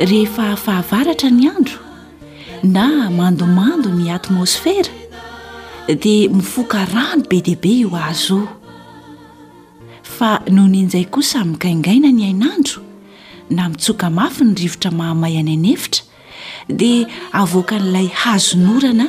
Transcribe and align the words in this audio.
rehefa 0.00 0.56
fahavaratra 0.56 1.28
ny 1.30 1.44
andro 1.52 1.78
na 2.62 3.10
mandomando 3.12 3.90
ny 3.92 4.08
atmosfera 4.10 4.88
dia 5.88 6.30
mifoka 6.32 6.84
rano 6.84 7.22
be 7.28 7.40
diaibe 7.40 7.68
io 7.68 7.90
az 8.08 8.30
oo 8.30 8.48
fa 10.02 10.40
noho 10.48 10.68
ny 10.68 10.76
ianizay 10.80 11.04
kosa 11.04 11.44
migaingaina 11.44 12.08
ny 12.12 12.24
ainandro 12.24 12.80
na 13.50 13.68
mitsoka 13.68 14.10
mafy 14.10 14.44
ny 14.44 14.54
rivotra 14.56 14.90
mahamay 14.90 15.36
any 15.38 15.52
anevitra 15.52 16.02
dia 16.68 17.04
avoaka 17.32 17.76
n'ilay 17.78 18.08
hazonorana 18.08 19.06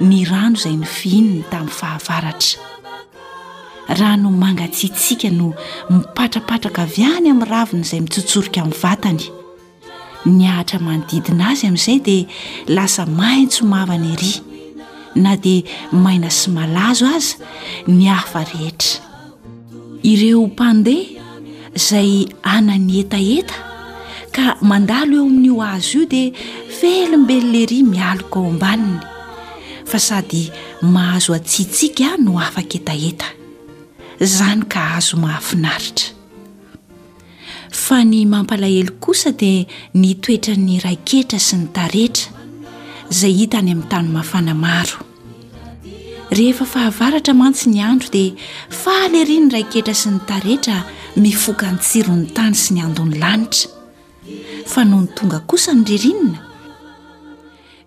ny 0.00 0.24
rano 0.26 0.58
izay 0.58 0.74
ny 0.76 0.84
fihinony 0.86 1.44
tamin'ny 1.50 1.70
fahavaratra 1.70 2.60
rano 3.94 4.30
mangatsintsika 4.30 5.30
no 5.30 5.54
mipatrapatraka 5.90 6.82
avy 6.82 7.06
ahny 7.06 7.30
amin'ny 7.30 7.50
ravina 7.50 7.86
izay 7.86 8.00
mitsotsorika 8.02 8.58
amin'ny 8.62 8.80
vatany 8.82 9.22
ny 10.26 10.46
ahtra 10.46 10.78
manodidina 10.78 11.50
azy 11.50 11.66
amin'izay 11.66 11.98
dia 12.00 12.28
lasa 12.76 13.04
maintso 13.20 13.66
mahavana 13.66 14.10
ary 14.16 14.32
na 15.22 15.32
dia 15.36 15.66
maina 16.04 16.30
sy 16.30 16.46
malazo 16.54 17.06
aza 17.16 17.34
ny 17.96 18.06
hafa 18.06 18.42
rehetra 18.52 18.92
ireo 20.10 20.42
mpandeha 20.46 21.42
izay 21.78 22.12
anany 22.54 22.92
etaeta 23.02 23.54
ka 24.34 24.46
mandalo 24.70 25.12
eo 25.18 25.26
amin'io 25.28 25.58
azo 25.74 25.98
io 25.98 26.04
dia 26.14 26.28
felombelona 26.78 27.58
eirya 27.62 27.82
mialoka 27.92 28.36
ao 28.40 28.46
ambaniny 28.54 28.96
fa 29.90 29.98
sady 30.08 30.42
mahazo 30.94 31.30
atsitsiaka 31.38 32.08
no 32.24 32.38
afak 32.46 32.70
eta 32.78 32.94
eta 33.10 33.28
izany 34.24 34.62
ka 34.70 34.78
ahazo 34.86 35.14
mahafinaritra 35.24 36.21
fa 37.72 38.04
ny 38.04 38.26
mampalahelo 38.28 38.92
kosa 39.00 39.32
dia 39.32 39.64
ny 39.96 40.12
toetrany 40.20 40.76
raketra 40.84 41.40
sy 41.40 41.56
ny 41.60 41.68
tarehtra 41.72 42.30
izay 43.12 43.32
hitany 43.40 43.72
amin'ny 43.74 43.88
tany 43.92 44.10
mafana 44.12 44.54
maro 44.64 45.00
rehefa 46.36 46.66
fahavaratra 46.74 47.34
mantsy 47.40 47.72
ny 47.72 47.80
andro 47.88 48.12
dia 48.12 48.36
fahalerian 48.82 49.48
ny 49.48 49.54
raiketra 49.56 49.94
sy 50.02 50.12
ny 50.12 50.20
tarehetra 50.30 50.76
mifoka 51.24 51.66
ntsirony 51.78 52.28
tany 52.36 52.54
sy 52.62 52.76
ny 52.76 52.84
andon'ny 52.88 53.16
lanitra 53.22 53.72
fa 54.72 54.84
no 54.90 55.00
ny 55.04 55.08
tonga 55.18 55.40
kosa 55.50 55.72
ny 55.78 55.84
ririnina 55.92 56.40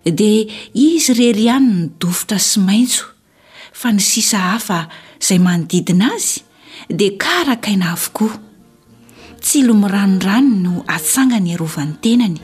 dia 0.02 0.48
izy 0.74 1.14
rery 1.20 1.46
ihany 1.48 1.70
ny 1.78 1.86
dofotra 2.02 2.38
sy 2.42 2.58
maintso 2.60 3.06
fa 3.72 3.94
ny 3.96 4.02
sisa 4.12 4.38
hafa 4.50 4.80
izay 5.22 5.38
manodidina 5.46 6.10
azy 6.18 6.42
dia 6.98 7.14
karakaina 7.22 7.92
avokoa 7.94 8.42
tsilo 9.46 9.74
miranorano 9.82 10.52
no 10.64 10.72
atsanga 10.94 11.38
ny 11.44 11.50
arovan'ny 11.54 11.94
tenany 12.04 12.38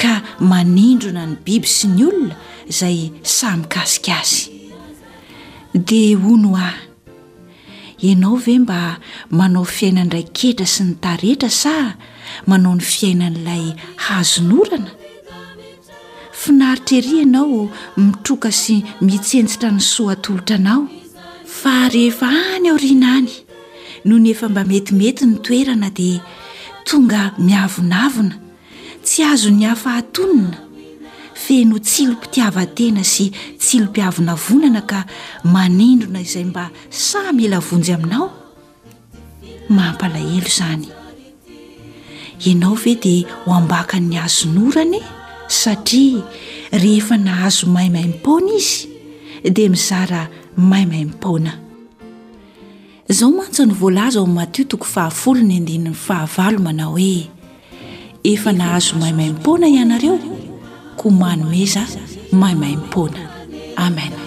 ka 0.00 0.12
manindrona 0.50 1.22
ny 1.30 1.34
biby 1.44 1.68
sy 1.76 1.86
ny 1.96 2.02
olona 2.10 2.36
izay 2.70 2.98
samykasikasy 3.24 4.44
dia 5.88 6.20
o 6.20 6.32
no 6.42 6.50
ahy 6.68 6.78
ianao 8.08 8.36
ve 8.44 8.54
mba 8.62 8.78
manao 9.38 9.64
fiainaniray 9.74 10.26
kehitra 10.36 10.68
sy 10.74 10.82
ny 10.92 11.00
tarehetra 11.02 11.50
sa 11.62 11.74
manao 12.50 12.76
ny 12.76 12.84
fiainan'ilay 12.92 13.64
hazonorana 14.04 14.92
finaritra 16.42 16.98
ery 17.00 17.12
ianao 17.24 17.64
mitroka 18.04 18.52
sy 18.62 18.76
mitsenjitra 19.08 19.72
ny 19.72 19.80
soatolotra 19.92 20.60
anao 20.60 20.84
fa 21.60 21.78
rehefa 21.96 22.28
any 22.56 22.68
aorianaany 22.74 23.32
no 24.04 24.18
nefa 24.18 24.48
mba 24.48 24.64
metimety 24.64 25.26
ny 25.26 25.36
toerana 25.44 25.90
dia 25.92 26.20
tonga 26.88 27.34
miavonavina 27.38 28.36
tsy 29.04 29.20
azo 29.22 29.50
ny 29.52 29.66
hafahatonina 29.68 30.58
feno 31.36 31.76
tsilompitiavatena 31.78 33.02
sy 33.12 33.24
tsilompiavina 33.60 34.32
vonana 34.44 34.80
ka 34.90 35.04
manindrona 35.52 36.20
izay 36.24 36.44
mba 36.48 36.64
sa 36.90 37.20
mila 37.36 37.58
vonjy 37.60 37.92
aminao 37.96 38.26
mampalahelo 39.68 40.48
izany 40.50 40.88
ianao 42.44 42.74
ve 42.82 42.94
dia 43.02 43.28
ho 43.44 43.52
ambaka 43.54 44.00
ny 44.00 44.14
azonorana 44.24 44.96
e 44.98 45.02
satria 45.60 46.20
rehefa 46.82 47.16
nahazo 47.24 47.66
mahimahy 47.68 48.06
mipona 48.08 48.52
izy 48.58 48.80
dia 49.54 49.68
mizara 49.70 50.20
maymay 50.56 51.04
mipona 51.04 51.52
izao 53.10 53.30
mantso 53.38 53.62
ny 53.68 53.74
voalaza 53.80 54.18
oam'ny 54.20 54.34
matio 54.38 54.64
toko 54.70 54.86
fahafolo 54.94 55.40
ny 55.48 55.54
andinin'ny 55.58 55.94
fahavalo 56.04 56.58
manao 56.66 56.92
hoe 56.94 57.30
efa 58.30 58.52
nahazo 58.58 58.94
mahimaim-poana 59.00 59.66
ianareo 59.68 60.18
ko 60.98 61.10
manomeza 61.20 61.82
maimaimpona 62.32 63.22
amenna 63.76 64.24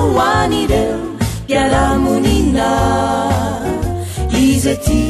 oanireo 0.06 0.96
ialamonina 1.52 2.70
izeti 4.44 5.02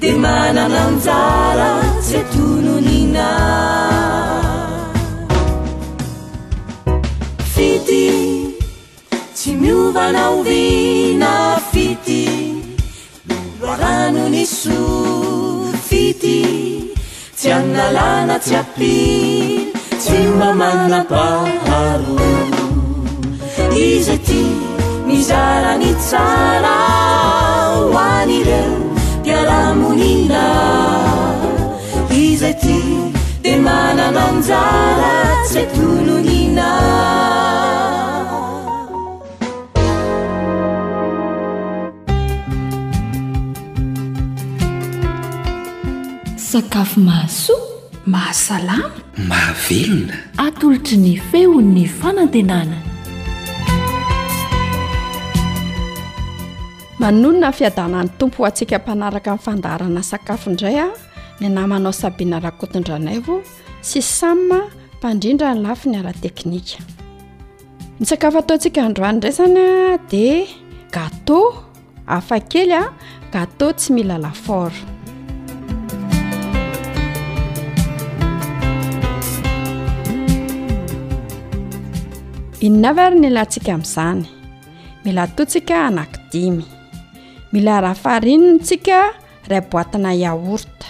demanalanjara 0.00 1.70
setunonina 2.08 3.28
fity 7.54 8.02
sy 9.38 9.50
miovanaolina 9.62 11.32
fity 11.70 12.45
ranoni 13.80 14.44
sofity 14.58 16.38
tsy 17.38 17.48
annalana 17.58 18.36
tsy 18.46 18.54
api 18.62 18.92
tsimba 20.02 20.48
mannapaharo 20.60 22.22
izaty 23.86 24.42
mizarani 25.08 25.90
tsara 26.06 26.78
ho 27.74 27.84
ani 28.14 28.38
reo 28.48 28.76
tialamonina 29.24 30.44
izaty 32.26 32.78
de 33.44 33.52
manamanjara 33.68 35.12
setononina 35.52 36.70
sakafo 46.56 47.00
mahaso 47.08 47.52
mahasalama 48.12 48.90
maavelona 49.28 50.16
atlotra 50.46 50.96
ny 51.04 51.20
feo 51.30 51.60
ny 51.60 51.84
fanantenana 51.98 52.76
manonona 57.00 57.48
fiadanan'ny 57.58 58.08
tompo 58.18 58.40
antsika 58.48 58.78
mpanaraka 58.80 59.30
in'nyfandarana 59.36 60.00
sakafo 60.10 60.48
indray 60.50 60.78
a 60.84 60.88
ny 61.40 61.48
namanao 61.56 61.92
sabiana 62.00 62.36
rahakotondranay 62.44 63.18
vao 63.26 63.38
sy 63.88 64.00
samyma 64.18 64.60
mpandrindra 64.96 65.52
ny 65.54 65.60
lafi 65.66 65.86
ny 65.92 65.96
arateknika 66.00 66.80
ny 68.00 68.04
sakafo 68.10 68.36
ataontsika 68.40 68.80
androany 68.88 69.14
indray 69.16 69.30
zanya 69.40 69.68
dia 70.10 70.48
gâtea 70.90 71.52
afakely 72.16 72.72
a 72.80 72.82
gâtea 73.32 73.76
tsy 73.78 73.88
mila 73.96 74.16
laforo 74.24 74.80
inona 82.60 82.92
vy 82.96 83.00
ary 83.04 83.18
ny 83.20 83.28
lantsika 83.36 83.72
amin'izany 83.74 84.22
mila 85.04 85.24
toatsika 85.36 85.76
anakidimy 85.86 86.64
mila 87.52 87.80
rahafarinina 87.84 88.58
tsika 88.64 88.98
ray 89.48 89.60
boatina 89.70 90.10
yaourta 90.24 90.86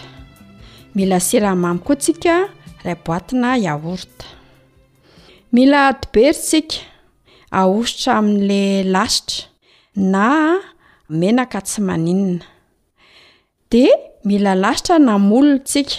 mila 0.95 1.19
siramamy 1.21 1.81
koa 1.85 1.97
tsika 2.03 2.35
iray 2.81 2.97
boatina 3.07 3.49
yaourta 3.65 4.25
mila 5.55 5.81
dibery 6.01 6.33
tsika 6.47 6.79
ahositra 7.59 8.13
amin'lay 8.21 8.69
lasitra 8.95 9.45
na 10.13 10.27
menaka 11.21 11.61
tsy 11.67 11.81
maninna 11.87 12.45
dia 13.71 13.91
mila 14.25 14.53
lasitra 14.63 14.97
namolina 14.99 15.59
tsika 15.69 15.97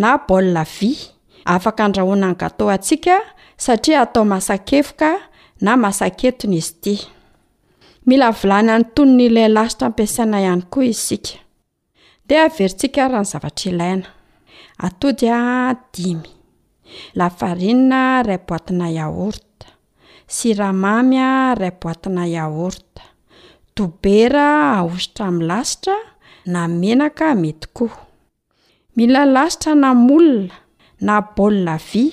na 0.00 0.10
baolilavya 0.26 0.92
afaka 1.54 1.80
andrahoana 1.84 2.28
ny 2.32 2.36
gato 2.40 2.64
atsika 2.74 3.16
satria 3.58 4.00
atao 4.02 4.24
masakefoka 4.24 5.10
na 5.60 5.76
masaketony 5.76 6.56
izy 6.58 6.70
ity 6.74 6.94
mila 8.06 8.30
volany 8.30 8.70
any 8.74 8.84
tono 8.94 9.12
na 9.16 9.22
ilay 9.28 9.48
lasitra 9.56 9.86
ampiasaina 9.88 10.36
ihany 10.44 10.62
koa 10.72 10.84
izysika 10.92 11.40
de 12.28 12.34
averyntsika 12.46 13.02
ra 13.12 13.20
ny 13.22 13.28
zavatra 13.32 13.66
ilaina 13.72 14.08
atody 14.86 15.26
a 15.38 15.38
dimy 15.92 16.28
lafarina 17.18 18.00
ray 18.28 18.38
boatina 18.46 18.86
yaorta 18.98 19.66
siramamy 20.34 21.16
a 21.28 21.54
ray 21.60 21.72
boatina 21.82 22.22
yaorta 22.36 23.02
dobera 23.76 24.46
ahositra 24.78 25.22
amin'ny 25.30 25.48
lasitra 25.50 25.94
na 26.52 26.60
menaka 26.80 27.34
mety 27.42 27.66
koa 27.76 27.98
mila 28.96 29.20
lasitra 29.34 29.72
na 29.82 29.90
molina 30.06 30.54
na 31.06 31.14
baolila 31.34 31.76
vya 31.88 32.08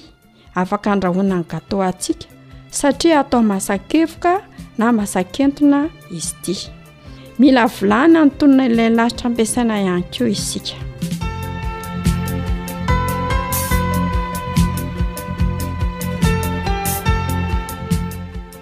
afaka 0.55 0.91
andrahona 0.91 1.35
ny 1.39 1.43
gâtea 1.43 1.85
atsika 1.87 2.27
satria 2.71 3.19
atao 3.19 3.43
masakevoka 3.43 4.41
na 4.77 4.91
masa-kentona 4.91 5.89
izy 6.11 6.35
iti 6.41 6.71
mila 7.39 7.67
volany 7.67 8.13
notonyna 8.13 8.65
ilay 8.65 8.89
lasitra 8.89 9.25
ampiasaina 9.27 9.81
ihany 9.81 10.03
keo 10.11 10.27
izsika 10.27 10.77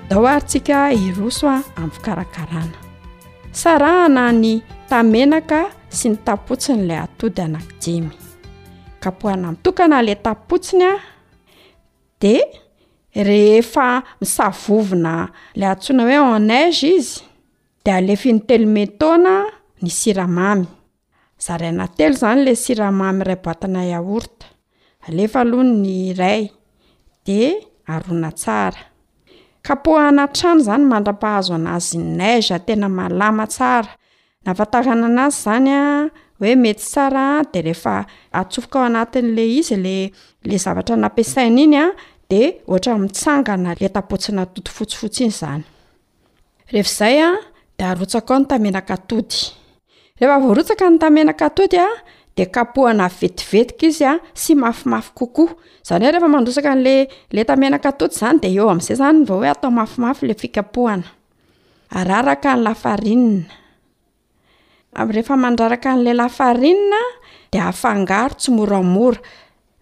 da 0.10 0.18
oary 0.20 0.42
tsika 0.48 0.94
irosoa 0.94 1.56
amin'ny 1.76 1.92
fikarakarana 1.92 2.78
sarahana 3.52 4.32
ny 4.32 4.62
tamenaka 4.90 5.66
sy 5.90 6.10
ny 6.10 6.16
tapotsiny 6.26 6.84
ilay 6.84 6.98
atody 7.06 7.42
anaki 7.42 7.74
jemy 7.82 8.16
kapohana 9.00 9.52
mitokana 9.52 10.02
ilay 10.02 10.16
tapotsinya 10.16 11.13
de 12.24 12.36
rehefa 13.30 13.90
misavovina 14.22 15.16
lay 15.60 15.68
antsoina 15.74 16.04
hoe 16.04 16.36
enaige 16.42 16.88
izy 16.98 17.20
de 17.84 17.92
alefanytelo 17.92 18.68
metona 18.76 19.34
ipohana 29.74 30.28
trano 30.34 30.60
zany 30.66 30.84
mandra-pahazo 30.92 31.54
an'azy 31.56 31.98
naige 31.98 32.58
tena 32.66 32.88
malama 32.90 33.46
tsara 33.48 33.92
nafatarana 34.46 35.06
an'azy 35.10 35.38
zany 35.44 35.70
a 35.70 35.82
hoe 36.40 36.54
mety 36.64 36.84
sara 36.92 37.26
de 37.54 37.60
rehefa 37.62 37.96
atsofoka 38.40 38.78
ao 38.80 38.86
anatin'la 38.90 39.44
izy 39.60 39.76
lla 39.80 40.58
zavatra 40.64 40.96
nampiasaina 41.04 41.62
iny 41.66 41.76
a 41.84 41.86
sidoeehfarotsaka 42.32 43.58
ny 43.58 43.70
tamenaka 51.00 51.50
tody 51.50 51.78
a 51.78 51.88
de 52.38 52.46
kapohana 52.46 53.08
vetivetika 53.22 53.86
izy 53.88 54.06
a 54.06 54.14
sy 54.34 54.56
mafimafy 54.56 55.12
kokoazay 55.14 56.06
oe 56.06 56.12
refa 56.14 56.28
marosk 56.30 56.66
nlla 56.76 57.46
tamenaktody 57.48 58.14
zany 58.20 58.40
de 58.42 58.48
eoazay 58.56 58.96
zanyyaoetaimafy 58.98 60.26
le 60.28 60.34
laa 64.94 65.06
rehefa 65.10 65.36
mandraraka 65.38 65.96
n'lay 65.96 66.14
lafarinina 66.14 67.02
de 67.52 67.60
afangaro 67.60 68.36
tsy 68.38 68.52
moramora 68.52 69.20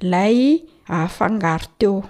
ilay 0.00 0.62
ahafangaro 0.88 1.66
teo 1.78 2.04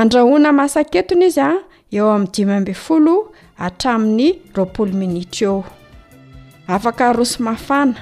andrahona 0.00 0.50
masaketona 0.58 1.26
izy 1.30 1.40
a 1.40 1.50
eo 1.92 2.06
amin'ny 2.10 2.30
dimy 2.34 2.52
ambyy 2.56 2.74
folo 2.74 3.14
atramin'ny 3.66 4.28
roapolo 4.54 4.92
minitra 5.00 5.42
eo 5.48 5.64
afaka 6.74 7.12
rosy 7.16 7.42
mafana 7.42 7.96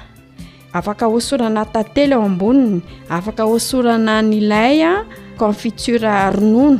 afaka 0.77 1.05
hosorana 1.13 1.65
tantely 1.73 2.13
ao 2.13 2.23
amboniny 2.29 2.81
afaka 3.15 3.43
hosorana 3.43 4.21
nylaya 4.21 4.91
konfitura 5.39 6.31
ronono 6.35 6.79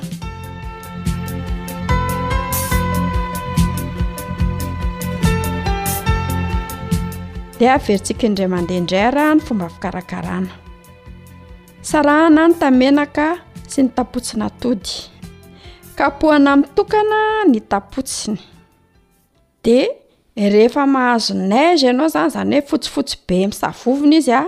di 7.60 7.66
averitsikaindray 7.76 8.48
mandehaindray 8.54 9.08
ra 9.16 9.24
ny 9.36 9.40
fomba 9.46 9.70
fikarakarana 9.74 10.61
tsarahna 11.84 12.42
a 12.46 12.50
ny 12.50 12.54
tamenaka 12.62 13.28
sy 13.72 13.82
ny 13.86 13.90
tapotsina 13.96 14.48
tody 14.62 14.98
kapohana 15.98 16.54
mi'tokana 16.62 17.20
ny 17.50 17.58
tapotsiny 17.72 18.38
de 19.66 19.78
rehefa 20.38 20.86
mahazo 20.88 21.34
naige 21.34 21.88
ianao 21.90 22.08
izany 22.08 22.28
izany 22.28 22.56
hoe 22.60 22.68
fotsifotsy 22.70 23.18
be 23.28 23.40
misavovona 23.48 24.16
izy 24.18 24.34
a 24.34 24.44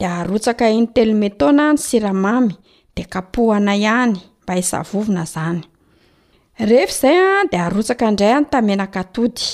de 0.00 0.06
arotsaka 0.06 0.68
inytelometona 0.70 1.70
ny 1.72 1.78
siramamy 1.86 2.52
de 2.96 3.02
kapohana 3.04 3.72
ihany 3.76 4.16
mba 4.42 4.54
hisavovona 4.54 5.24
izany 5.24 5.62
rehefa 6.60 6.92
izay 6.92 7.18
a 7.18 7.48
de 7.50 7.56
arotsaka 7.58 8.06
indray 8.08 8.32
any 8.32 8.44
tamenaka 8.44 9.02
tody 9.04 9.44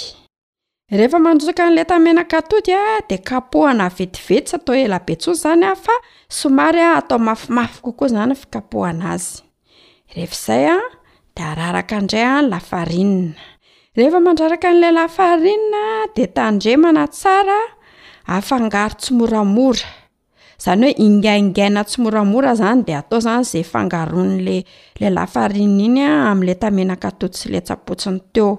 refa 0.94 1.18
mandrosaka 1.18 1.64
an'la 1.66 1.82
tamenaka 1.84 2.42
tody 2.46 2.72
a 2.72 2.84
de 3.10 3.16
kapohana 3.28 3.86
vetivety 3.98 4.50
sy 4.50 4.58
toelabesaiyrak 4.66 5.88
areaaaa 16.46 17.48
afagaro 18.36 18.94
tsy 19.00 19.12
moramora 19.14 19.80
zany 20.64 20.82
hoe 20.86 20.94
ingaingaina 21.06 21.84
tsy 21.84 22.00
moramora 22.02 22.54
zany 22.54 22.84
de 22.86 22.94
atao 22.96 23.18
zany 23.26 23.44
zay 23.50 23.64
a 23.72 24.08
laaia 25.14 25.48
iny 25.64 26.00
amla 26.30 26.54
tamenanka 26.54 27.10
tody 27.10 27.36
sy 27.38 27.48
la 27.52 27.60
tsapotsiny 27.60 28.20
teo 28.32 28.58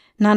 y 0.21 0.29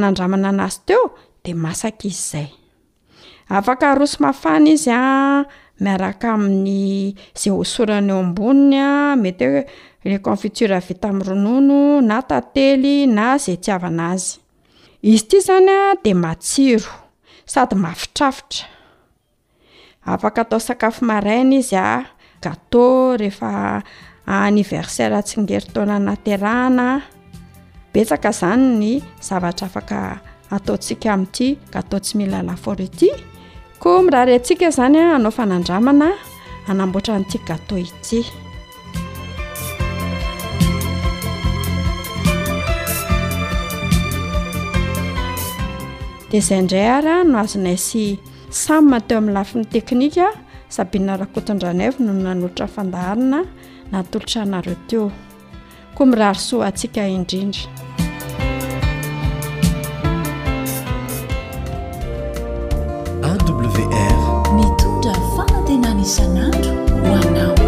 eodasaiyafak 1.44 3.82
arosy 3.84 4.16
mafana 4.20 4.68
izy 4.72 4.90
a 4.90 5.44
miaraka 5.80 6.28
amin'ny 6.32 7.14
zay 7.36 7.50
hosorana 7.52 8.12
eo 8.12 8.18
amboniny 8.24 8.76
a 8.88 9.16
mety 9.22 9.44
hoe 9.50 9.62
reconfitura 10.10 10.78
vita 10.86 11.08
ami'ny 11.08 11.26
ronono 11.28 11.78
na 12.08 12.18
tately 12.22 12.96
na 13.16 13.36
zay 13.38 13.56
tsiavana 13.62 14.04
azy 14.16 14.38
izy 15.12 15.24
ty 15.28 15.38
zany 15.46 15.68
a 15.68 15.94
de 16.04 16.12
matsiro 16.22 16.92
sady 17.52 17.74
mafitrafitra 17.76 18.66
afaka 20.12 20.40
atao 20.42 20.60
sakafo 20.66 21.04
maraina 21.04 21.54
izy 21.60 21.76
a 21.76 21.88
gatea 22.42 23.16
rehefa 23.20 23.82
aniversaira 24.26 25.20
tsy 25.22 25.36
ngeri 25.42 25.66
taona 25.74 25.98
naterahana 25.98 26.88
betsaka 27.94 28.30
izany 28.34 28.64
ny 28.78 28.92
zavatra 29.22 29.66
afaka 29.70 29.98
ataontsika 30.50 31.12
amin'n'ity 31.14 31.48
gâteau 31.72 32.00
tsy 32.02 32.16
mila 32.18 32.42
lafore 32.42 32.84
ity 32.90 33.10
koa 33.78 34.02
mirary 34.02 34.34
antsika 34.34 34.66
izanya 34.68 35.14
anao 35.14 35.30
fanandramana 35.36 36.08
anamboatra 36.68 37.14
n'ity 37.18 37.38
gâtea 37.48 37.78
ity 37.86 38.20
dia 46.30 46.38
izay 46.42 46.58
indray 46.58 46.88
ary 46.96 47.16
no 47.30 47.38
azonaisy 47.38 48.18
samy 48.50 48.88
mateo 48.90 49.18
amin'ny 49.18 49.34
lafiny 49.38 49.64
teknika 49.74 50.26
sabinarakoton-dranavo 50.76 51.98
no 52.04 52.10
nanolotra 52.12 52.66
nyfandaharina 52.66 53.38
natolotra 53.92 54.42
anareo 54.42 54.76
teo 54.88 55.06
koa 55.94 56.06
miraharysoa 56.10 56.66
atsika 56.68 57.06
indrindry 57.16 57.83
سنت 66.04 67.63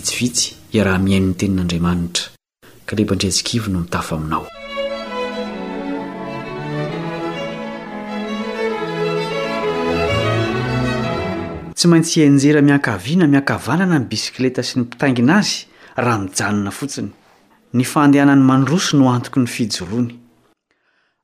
tsy 0.00 0.78
maintsy 11.88 12.20
enjera 12.20 12.62
miankaviana 12.62 13.26
miankavanana 13.26 13.98
ny 13.98 14.06
bisikileta 14.08 14.62
sy 14.64 14.74
ny 14.78 14.82
mpitaingina 14.86 15.34
azy 15.38 15.58
raha 15.96 16.18
mijanona 16.24 16.70
fotsiny 16.70 17.10
ny 17.74 17.84
fandehanany 17.92 18.40
mandroso 18.46 18.96
no 18.96 19.12
antoko 19.14 19.38
ny 19.44 19.48
fijorony 19.48 20.08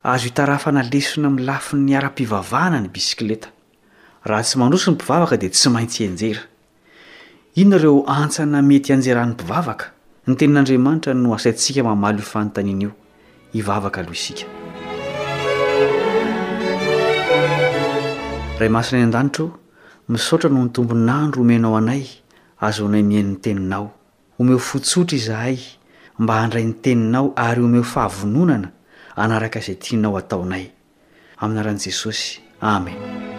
azo 0.03 0.25
hitarafanalesona 0.29 1.27
ami 1.29 1.43
lafi 1.49 1.77
ny 1.77 1.97
ara-pivavahana 1.97 2.79
ny 2.85 2.89
bisikileta 2.93 3.49
raha 4.25 4.43
tsy 4.45 4.59
mandroso 4.59 4.91
ny 4.91 4.95
mpivavaka 4.99 5.37
dia 5.41 5.51
tsy 5.51 5.69
maintsy 5.73 6.05
enjera 6.05 6.43
inona 7.59 7.77
ireo 7.77 8.05
antsana 8.07 8.63
mety 8.69 8.93
anjerahany 8.93 9.33
mpivavaka 9.33 9.85
ny 10.27 10.35
tenin'andriamanitra 10.39 11.13
no 11.23 11.29
asaintsika 11.37 11.81
mamalo 11.89 12.19
ifanontaniana 12.27 12.83
io 12.85 12.91
hivavaka 13.55 13.99
aloh 14.03 14.15
isika 14.19 14.47
ray 18.61 18.69
masona 18.77 18.99
ny 19.03 19.07
an-danitro 19.09 19.47
misaotra 20.09 20.49
no 20.55 20.65
ny 20.65 20.71
tombonandro 20.77 21.39
homenao 21.43 21.75
anay 21.81 22.03
azoonay 22.67 23.03
miain'n'ny 23.11 23.39
teninao 23.45 23.87
omeo 24.41 24.59
fotsotra 24.69 25.15
izahay 25.21 25.57
mba 26.23 26.35
handray 26.43 26.65
ny 26.69 26.75
teninao 26.85 27.27
ary 27.47 27.63
omeo 27.67 27.83
fahavononana 27.93 28.69
anaraka 29.23 29.59
izay 29.63 29.77
tianao 29.83 30.15
hataonay 30.19 30.65
aminaran'i 31.43 31.83
jesosy 31.87 32.39
amen 32.61 33.35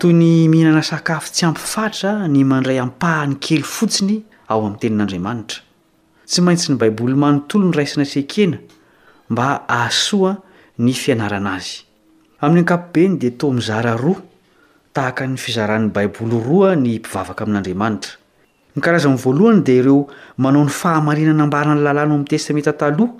toy 0.00 0.12
ny 0.16 0.48
mihinana 0.48 0.80
sakafo 0.82 1.28
tsy 1.28 1.44
ampifatra 1.44 2.24
ny 2.28 2.40
mandray 2.44 2.78
ampahany 2.80 3.34
kely 3.36 3.60
fotsiny 3.62 4.16
ao 4.48 4.60
amin'ny 4.64 4.78
tenin'andriamanitra 4.80 5.60
tsy 6.24 6.40
maintsy 6.40 6.70
ny 6.72 6.76
baiboly 6.80 7.12
manontolo 7.12 7.68
ny 7.68 7.76
raisina 7.76 8.04
sekena 8.08 8.56
mba 9.30 9.48
asoa 9.68 10.30
ny 10.78 10.92
fianarana 10.96 11.52
azy 11.60 11.84
amin'ny 12.40 12.62
ankapobeny 12.64 13.18
di 13.20 13.30
to 13.36 13.50
mizara 13.52 13.92
roa 14.00 14.22
tahaka 14.96 15.28
ny 15.28 15.36
fizaran'ny 15.36 15.92
baiboly 15.92 16.40
roa 16.48 16.72
ny 16.76 16.96
mpivavaka 17.02 17.44
amin'andriamanitra 17.44 18.14
ny 18.76 18.80
karazan'ny 18.80 19.20
voalohany 19.24 19.62
di 19.66 19.76
ireo 19.82 20.06
manao 20.38 20.64
ny 20.64 20.72
fahamarinana 20.80 21.44
ambarany 21.44 21.80
lalàna 21.84 22.14
o 22.14 22.18
m'ny 22.22 22.28
testameta 22.32 22.72
taloha 22.72 23.12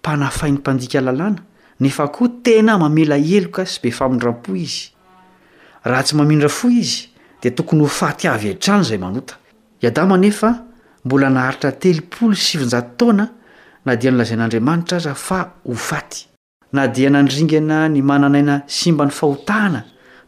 mpanafain'ny 0.03 0.57
mpandika 0.59 0.99
lalàna 1.01 1.39
nefa 1.79 2.07
koa 2.11 2.29
tena 2.43 2.77
mamela 2.77 3.15
eloka 3.17 3.65
sy 3.65 3.79
be 3.83 3.91
famindram-po 3.95 4.51
izyhtsy 4.55 6.15
aindra 6.27 6.49
fo 6.51 6.67
izy 6.69 7.07
d 7.39 7.43
tooyhetr 7.55 8.03
mbola 11.05 11.29
naharitra 11.35 11.71
telopolo 11.83 12.33
sivinjato 12.45 12.91
taona 12.97 13.25
na 13.85 13.93
dia 13.99 14.11
nylazain'andriamanitra 14.11 14.95
aza 15.01 15.13
fa 15.25 15.39
ho 15.69 15.73
faty 15.87 16.19
na 16.75 16.83
dia 16.95 17.09
nandringana 17.15 17.77
ny 17.93 18.01
mananaina 18.09 18.55
simba 18.79 19.03
ny 19.07 19.11
fahotahana 19.19 19.81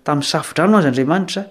tamin'ny 0.06 0.28
safidrano 0.32 0.76
azy 0.80 0.88
andriamanitra 0.92 1.44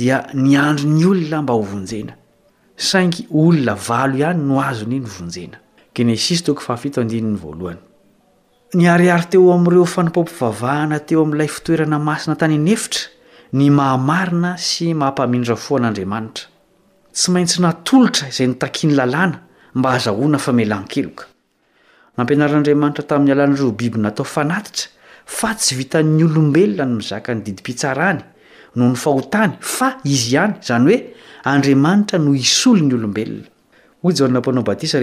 dia 0.00 0.16
nyandro 0.50 0.86
ny 0.96 1.02
olona 1.10 1.38
mba 1.42 1.52
hovonjenasaingy 1.58 3.20
olona 3.42 3.74
valo 3.86 4.14
ihany 4.22 4.40
no 4.48 4.56
azony 4.68 4.98
nvonjena 5.00 5.58
ny 8.78 8.84
ariary 8.94 9.26
teo 9.32 9.46
am'ireo 9.56 9.84
fanimpom-pivavahana 9.94 10.96
teo 11.08 11.20
amin'ilay 11.24 11.48
fitoerana 11.56 11.96
masina 12.08 12.34
tany 12.40 12.54
anefitra 12.62 13.02
ny 13.58 13.70
mahamarina 13.78 14.56
sy 14.68 14.90
mahampamindra 15.00 15.56
fon'ra 15.66 15.90
tsy 17.18 17.30
maintsy 17.34 17.58
natolotra 17.60 18.28
izay 18.30 18.46
notaki 18.48 18.86
ny 18.86 18.92
lalàna 18.94 19.38
mba 19.78 19.88
azahoana 19.96 20.38
famelankeloka 20.44 21.24
nampianaran'andriamanitra 22.16 23.02
tamin'ny 23.10 23.32
alan'iro 23.34 23.68
biby 23.80 23.98
natao 23.98 24.24
fanatitra 24.34 24.86
fa 25.38 25.48
tsy 25.58 25.72
vita'ny 25.80 26.22
olombelona 26.24 26.84
no 26.86 26.94
mizaka 27.00 27.34
ny 27.34 27.42
didim-pitsaraany 27.44 28.20
no 28.76 28.84
ny 28.86 28.94
fahotany 29.04 29.52
fa 29.60 29.88
izy 30.04 30.34
ihany 30.36 30.52
zany 30.68 30.86
hoe 30.86 31.14
andriamanitra 31.52 32.18
no 32.20 32.34
isolo 32.34 32.82
ny 32.86 32.94
olobelonaoyapiso 34.04 34.98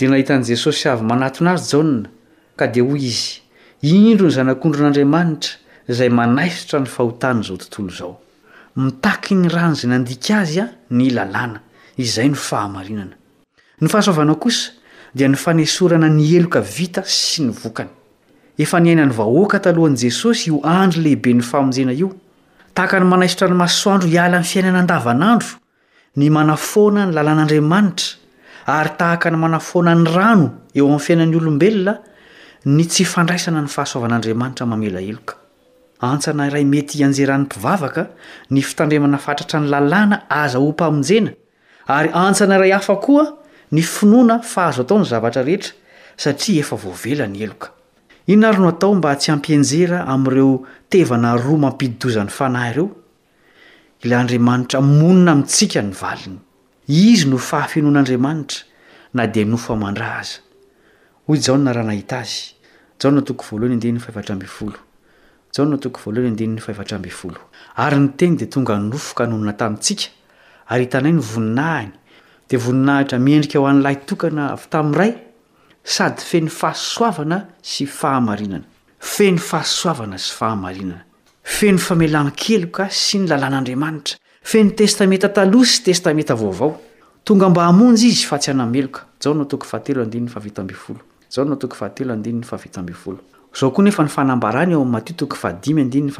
dnahitan'jesosy 0.00 0.84
avy 0.92 1.02
manatonazy 1.02 1.76
ja 2.60 2.66
dhoyizy 2.66 3.47
indro 3.82 4.26
ny 4.26 4.32
zanak'ondron'andriamanitra 4.32 5.54
izay 5.88 6.08
manaisotra 6.10 6.80
ny 6.82 6.86
fahotany 6.90 7.42
izao 7.44 7.56
tontolo 7.62 7.90
izao 7.94 8.16
mitaky 8.76 9.34
ny 9.38 9.48
ran'izay 9.52 9.90
nandika 9.92 10.38
azy 10.40 10.58
a 10.60 10.66
ny 10.90 11.10
lalàna 11.14 11.60
izay 11.96 12.28
no 12.28 12.34
fahamarinana 12.36 13.14
ny 13.80 13.88
fahasoavanao 13.92 14.36
kosa 14.42 14.72
dia 15.14 15.28
ny 15.28 15.36
fanesorana 15.38 16.08
ny 16.10 16.26
eloka 16.36 16.60
vita 16.60 17.02
sy 17.06 17.42
ny 17.46 17.52
vokany 17.54 17.88
efa 18.58 18.80
nyainany 18.82 19.12
vahoaka 19.14 19.60
talohan'i 19.62 19.96
jesosy 20.02 20.50
io 20.50 20.58
andry 20.64 21.02
lehibeny 21.02 21.40
fahamonjena 21.40 21.92
io 21.94 22.10
tahaka 22.74 22.98
ny 23.00 23.06
manaisotra 23.06 23.48
ny 23.48 23.54
masoandro 23.62 24.08
hialany 24.10 24.44
fiainana 24.44 24.80
andavanandro 24.82 25.54
ny 26.16 26.28
manafoana 26.30 27.06
ny 27.06 27.12
lalàn'andriamanitra 27.14 28.16
ary 28.74 28.90
tahaka 28.98 29.30
ny 29.30 29.36
manafoanany 29.36 30.04
rano 30.16 30.50
eo 30.74 30.84
amin'ny 30.88 31.00
fiainan'ny 31.06 31.36
olombelona 31.36 31.94
ny 32.66 32.84
tsy 32.88 33.04
fandraisana 33.06 33.60
ny 33.62 33.68
fahasoavan'andriamanitra 33.70 34.66
mamela 34.66 35.00
eloka 35.00 35.36
antsana 36.08 36.46
iray 36.50 36.64
mety 36.64 36.98
ianjeran'ny 36.98 37.44
mpivavaka 37.46 38.02
ny 38.50 38.62
fitandremana 38.62 39.18
fatratra 39.18 39.60
ny 39.60 39.68
lalàna 39.70 40.16
aza 40.28 40.58
ho 40.58 40.70
mpamonjena 40.72 41.30
ary 41.86 42.10
antsana 42.12 42.58
iray 42.58 42.72
hafa 42.72 42.96
koa 42.96 43.26
ny 43.72 43.82
finoana 43.82 44.40
fahazo 44.42 44.82
atao 44.82 44.98
ny 44.98 45.06
zavatra 45.12 45.42
rehetra 45.42 45.72
satria 46.16 46.60
efa 46.66 46.76
voavelany 46.76 47.42
eloka 47.46 47.68
inona 48.26 48.50
ry 48.52 48.58
no 48.62 48.68
atao 48.74 48.94
mba 48.94 49.14
tsy 49.16 49.30
ampienjera 49.32 50.02
amin'ireo 50.06 50.64
tevana 50.90 51.36
roa 51.36 51.58
mampididozan'ny 51.66 52.30
fanahy 52.38 52.70
ireo 52.72 52.88
ilay 54.02 54.18
andriamanitra 54.18 54.80
monina 54.80 55.30
amintsika 55.32 55.82
ny 55.82 55.94
valiny 56.02 56.38
izy 56.88 57.24
no 57.30 57.38
fahafinoan'andriamanitra 57.38 58.60
na 59.14 59.26
dia 59.26 59.44
nofomandraaza 59.46 60.42
hoy 61.28 61.40
ja 61.46 61.56
raha 61.72 61.86
nahita 61.86 62.18
azy 62.24 62.54
jaa 63.02 63.20
toko 63.22 63.44
voalohany 63.50 63.76
ndinyny 63.76 64.00
faivatra 64.00 64.34
mbfolo 64.36 64.78
a 65.58 65.76
toko 65.76 66.00
voalohany 66.04 66.28
andinny 66.30 66.60
fahivatra 66.60 66.96
abyfolo 66.98 67.40
ary 67.76 67.96
ny 67.98 68.08
teny 68.16 68.36
de 68.40 68.46
tonga 68.46 68.78
nofoka 68.78 69.24
hnonona 69.26 69.52
tamintsika 69.52 70.04
ary 70.68 70.84
itanay 70.84 71.12
ny 71.12 71.20
voninahiny 71.22 71.92
de 72.50 72.56
voninahitra 72.56 73.18
miendrika 73.18 73.58
ho 73.60 73.66
an'n'lay 73.66 73.96
tokana 74.08 74.46
ay 74.54 74.58
tai'nray 74.72 75.10
sadyfee 75.96 76.48
ha 76.60 76.72
sy 76.74 77.04
ahananafeny 77.04 79.38
feaneoka 81.50 82.88
sy 82.90 83.18
ny 83.18 83.28
làn'aaatrafeeena 83.28 85.04
synaoaoba 89.20 89.78
ae 90.40 90.78
onto 91.36 91.68
ahatelo 91.72 92.12
adnyny 92.12 92.42
faavitaoooa 92.42 93.82
nefa 93.84 94.02
ny 94.02 94.08
faany 94.08 94.32
oatoto 94.76 95.24
adimydny 95.48 96.12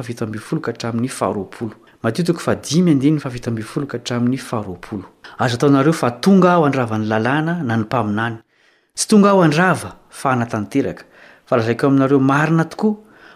iokram'nyaoa'yoa 3.59 6.11
tonga 6.25 6.49
ahoadrava 6.53 6.97
ny 6.99 7.05
lalna 7.09 7.41
na 7.63 7.75
ny 7.77 7.83
mpaminany 7.83 8.37
tsy 8.95 9.07
tonga 9.09 9.29
ao 9.29 9.41
andrava 9.41 9.95
fanatanteraka 10.09 11.03
fa 11.47 11.55
rahazaiko 11.57 11.87
aminareo 11.89 12.19
marina 12.19 12.65
tokoa 12.65 12.95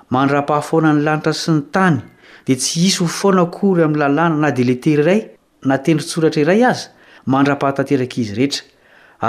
mandra-pahafona 0.10 0.94
ny 0.94 1.02
lanitra 1.04 1.34
sy 1.34 1.52
ny 1.52 1.62
tany 1.72 1.98
de 2.46 2.56
tsy 2.56 2.86
isy 2.88 3.00
ho 3.04 3.08
fona 3.08 3.42
akory 3.42 3.84
amin'ny 3.84 4.00
lalàna 4.02 4.36
na 4.36 4.52
de 4.52 4.64
letery 4.64 5.02
iray 5.02 5.22
na 5.66 5.78
tendrytsoratra 5.78 6.42
iray 6.42 6.66
aza 6.72 6.88
mandra-pahatanteraka 7.26 8.18
izy 8.24 8.34
reetra 8.38 8.64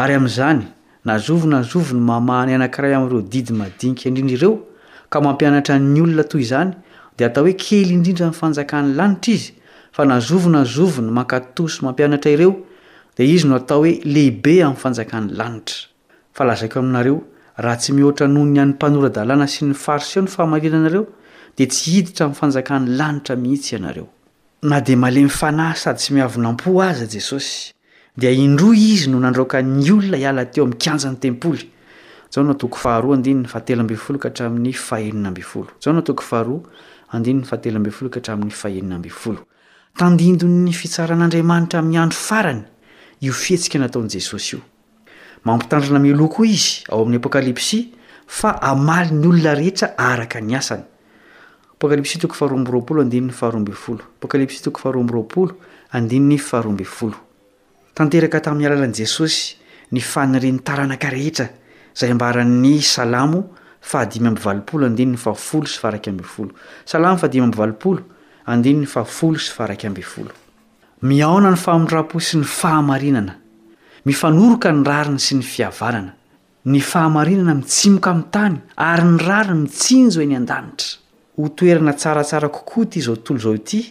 arya'zany 0.00 0.66
nazovyna 1.04 1.62
zovo 1.62 1.94
ny 1.94 2.00
mamahany 2.00 2.54
anankiray 2.54 2.94
amin'ireo 2.94 3.22
didy 3.22 3.52
madinika 3.52 4.06
indrindra 4.08 4.36
ireo 4.36 4.54
ka 5.10 5.20
mampianatra 5.20 5.76
ny 5.78 6.00
olona 6.00 6.24
toy 6.24 6.42
izany 6.44 6.70
dia 7.18 7.26
atao 7.28 7.44
hoe 7.44 7.52
kely 7.52 7.92
indrindra 7.92 8.26
amn'ny 8.26 8.38
fanjakan'ny 8.40 8.94
lanitra 8.98 9.32
izy 9.36 9.52
fa 9.92 10.04
nazovona 10.08 10.64
zovo 10.64 11.02
ny 11.04 11.10
mankatosy 11.18 11.82
mampianatra 11.84 12.30
ireo 12.34 12.54
dia 13.16 13.26
izy 13.34 13.46
no 13.48 13.56
atao 13.60 13.84
hoe 13.84 13.92
lehibe 14.04 14.56
amin'ny 14.64 14.80
fanjakany 14.82 15.28
lanitra 15.32 15.76
fa 16.34 16.44
lazako 16.48 16.78
aminareo 16.82 17.20
raha 17.58 17.76
tsy 17.76 17.92
mihoatra 17.92 18.28
noho 18.28 18.46
ny 18.46 18.60
an'y 18.62 18.72
mpanoradalàna 18.74 19.46
sy 19.46 19.68
ny 19.68 19.74
fariseo 19.74 20.24
no 20.24 20.28
fahmalila 20.32 20.78
anareo 20.80 21.04
dia 21.56 21.66
tsy 21.68 21.90
hiditra 21.98 22.24
amin'ny 22.24 22.40
fanjakan'ny 22.40 22.96
lanitra 22.98 23.36
mihitsy 23.36 23.76
ianareo 23.76 24.08
na 24.62 24.80
di 24.80 24.96
male 24.96 25.20
myfanahy 25.28 25.76
sady 25.76 25.98
tsy 25.98 26.12
mihavynampo 26.14 26.72
aza 26.82 27.04
jesosy 27.04 27.74
dea 28.16 28.30
indro 28.32 28.70
izy 28.72 29.10
no 29.10 29.18
nandroka'ny 29.26 29.90
olona 29.92 30.16
hiala 30.22 30.44
teo 30.52 30.62
am'ykanjan'ny 30.64 31.18
tempoly 31.18 31.70
aoaooahyeo 32.36 33.44
'ytandindo 39.96 40.44
ny 40.64 40.70
fitsaran'andriamanitra 40.78 41.80
my 41.82 41.96
andro 42.04 42.18
farany 42.28 42.62
io 43.20 43.32
fietsika 43.32 43.78
nataon' 43.78 44.08
jesosy 44.14 44.56
io 44.56 44.60
mampitandrina 45.46 45.98
meloa 45.98 46.28
koa 46.28 46.46
izy 46.46 46.72
ao 46.90 47.00
amin'ny 47.02 47.16
apokalipsya 47.20 47.80
fa 48.26 48.50
amaly 48.70 49.10
ny 49.14 49.26
olona 49.30 49.52
rehetra 49.54 49.88
araka 49.98 50.40
ny 50.40 50.54
asany 50.58 50.84
tanteraka 57.94 58.40
tamin'ny 58.42 58.66
alalan' 58.68 58.92
jesosy 59.00 59.54
ny 59.94 60.00
fanyrinytaranaka 60.02 61.08
rehetra 61.14 61.46
zay 61.96 62.12
mbarany 62.14 62.82
salamo 62.82 63.40
fahadimy 63.80 64.28
ambi 64.32 64.40
valopolo 64.44 64.84
andinyny 64.90 65.16
fafolo 65.24 65.66
sy 65.70 65.78
faraky 65.82 66.10
amb 66.12 66.22
folo 66.34 66.50
salamo 66.90 67.16
fahadimy 67.22 67.44
ambivalopolo 67.48 68.02
andiny 68.50 68.80
ny 68.82 68.86
faafolo 68.94 69.38
sy 69.38 69.52
faraky 69.54 69.86
amby 69.90 70.02
folo 70.10 70.32
miaona 71.10 71.54
ny 71.54 71.56
fahmondram-po 71.64 72.18
sy 72.28 72.38
ny 72.38 72.44
fahamarinana 72.56 73.36
mifanoroka 74.08 74.72
ny 74.74 74.82
rariny 74.90 75.20
sy 75.22 75.38
ny 75.38 75.44
fihavanana 75.52 76.12
ny 76.74 76.80
fahamarinana 76.90 77.54
mitsimoka 77.60 78.10
amin'ny 78.14 78.30
tany 78.34 78.58
ary 78.90 79.06
ny 79.14 79.18
rariny 79.28 79.60
mitsinjo 79.68 80.22
eny 80.26 80.34
an-danitra 80.34 80.98
ho 81.38 81.48
toerana 81.48 81.94
tsaratsara 81.94 82.48
kokoa 82.58 82.88
ity 82.90 83.00
zao 83.06 83.16
tontolo 83.16 83.42
zao 83.44 83.54
ity 83.60 83.82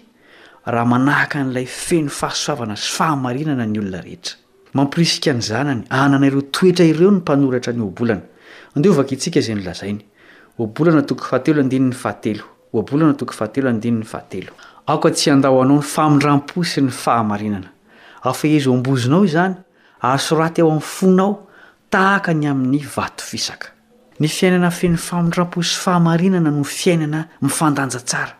rahamanahaka 0.68 1.40
n'lay 1.46 1.66
feny 1.66 2.08
fahasoavana 2.20 2.76
sy 2.80 2.90
fahamarinana 2.98 3.66
ny 3.68 3.80
olona 3.82 4.00
rehetra 4.04 4.36
mampirisika 4.78 5.32
ny 5.38 5.42
zanany 5.48 5.82
ananareo 5.98 6.42
toetra 6.56 6.86
ireo 6.92 7.10
ny 7.12 7.18
mpanoratra 7.20 7.74
ny 7.78 7.82
obolanaandeov 7.86 9.00
itsi 9.16 9.28
ay 9.40 9.56
nylzaiyoabolnatoko 9.58 11.24
fahatelo 11.30 11.60
andinyny 11.66 11.92
ahatelo 12.02 12.46
bolnatokfahatelodinny 12.88 14.02
ahateak 14.10 15.04
tsy 15.18 15.28
adaanao 15.36 15.64
ny 15.72 15.78
famindrampo 15.96 16.58
sy 16.72 16.80
ny 16.82 16.90
fahamarinana 17.04 17.70
afa 18.30 18.46
ez 18.58 18.64
ombozinao 18.74 19.24
zany 19.36 19.54
asoraty 20.00 20.64
ao 20.64 20.72
a'y 20.78 20.82
fonao 20.96 21.32
tahaka 21.94 22.32
ny 22.40 22.48
amin'ny 22.54 22.82
vatofisaa 22.96 23.60
ny 24.20 24.28
fiainanafeny 24.38 24.96
famidram-po 25.08 25.60
sy 25.72 25.76
fahaarinana 25.86 26.50
noo 26.56 26.64
fiainana 26.64 27.28
mifandanjaa 27.44 28.40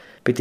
fa 0.23 0.31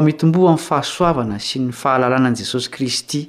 mitomboa 0.00 0.50
ami'ny 0.54 0.62
fahasoavana 0.66 1.36
sy 1.40 1.58
ny 1.60 1.72
fahalalànan' 1.72 2.36
jesosy 2.36 2.70
kristy 2.70 3.20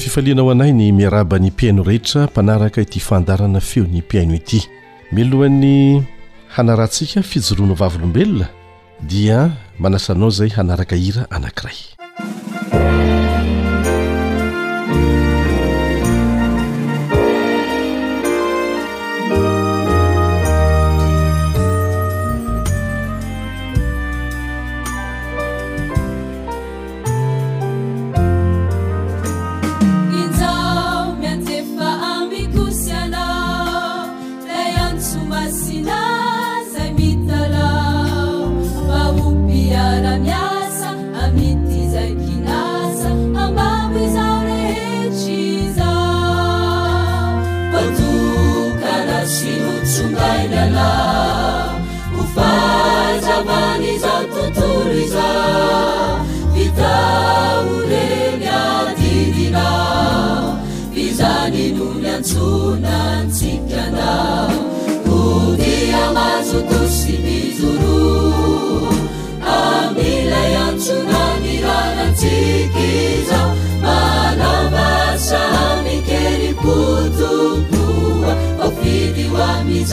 fifalianao 0.00 0.50
anay 0.50 0.72
ny 0.72 0.90
miaraba 0.92 1.38
ny 1.38 1.46
mpiaino 1.50 1.82
rehetra 1.82 2.24
mpanaraka 2.24 2.80
ity 2.82 3.00
fandarana 3.00 3.60
feon'ny 3.60 3.98
mpiaino 4.02 4.34
ity 4.34 4.60
milohan'ny 5.14 6.02
hanarantsika 6.56 7.22
fijoroano 7.22 7.74
vavlombelona 7.74 8.48
dia 9.10 9.38
manasanao 9.78 10.30
zay 10.30 10.48
hanaraka 10.48 10.96
hira 10.96 11.30
anankiray 11.30 11.99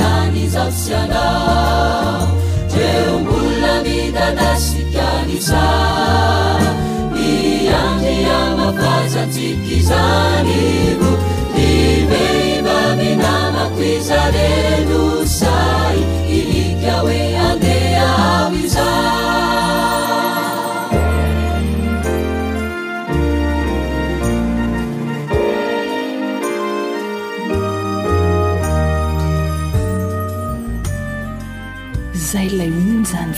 an 0.01 0.47
zas 0.49 0.91
ana 0.91 2.29
teu 2.69 3.19
mbulla 3.19 3.81
mita 3.83 4.31
dasica 4.35 5.23
nisa 5.27 5.63
miame 7.11 8.25
amafazanciki 8.31 9.81
zanio 9.81 11.11
ni 11.55 12.05
beba 12.09 12.95
be 12.97 13.15
namaku 13.15 13.83
izareno 13.97 15.16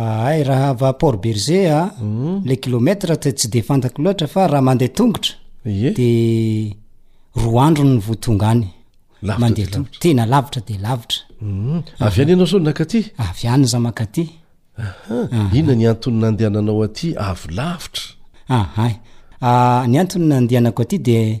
ay 0.00 0.42
raha 0.42 0.74
vaport 0.76 1.20
bergera 1.22 1.80
ah, 1.84 1.94
hmm. 1.98 2.40
le 2.44 2.54
kilometre 2.58 3.16
ttsy 3.16 3.48
de 3.52 3.60
fantako 3.68 3.98
loatra 4.04 4.26
fa 4.34 4.42
raha 4.52 4.62
mandeh 4.68 4.90
tongotrade 4.92 6.08
roa 7.42 7.62
andro 7.68 7.84
ny 7.84 7.98
votonga 8.06 8.46
any 8.54 8.66
mandetena 9.42 10.22
lavitra 10.32 10.60
de 10.68 10.74
lavitra 10.84 11.18
hmm. 11.40 11.80
ah. 12.00 12.06
avy 12.06 12.20
any 12.22 12.30
ianao 12.30 12.46
za 12.46 12.58
nakaty 12.66 13.00
avy 13.24 13.44
anny 13.54 13.66
za 13.72 13.78
makaty 13.86 14.24
ah. 14.78 15.54
iona 15.54 15.74
ny 15.78 15.86
antony 15.90 16.16
nandehananao 16.20 16.82
aty 16.82 17.08
av 17.28 17.38
lavitra 17.58 18.04
ahay 18.58 18.92
ny 19.90 19.96
antony 20.00 20.24
na 20.30 20.36
andehanako 20.36 20.82
aty 20.82 20.98
de 20.98 21.40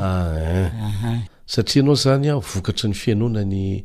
ah, 0.00 1.22
satria 1.46 1.82
anao 1.82 1.94
zany 1.94 2.28
a 2.28 2.36
vokatry 2.36 2.88
ny 2.88 2.94
fianonany 2.94 3.84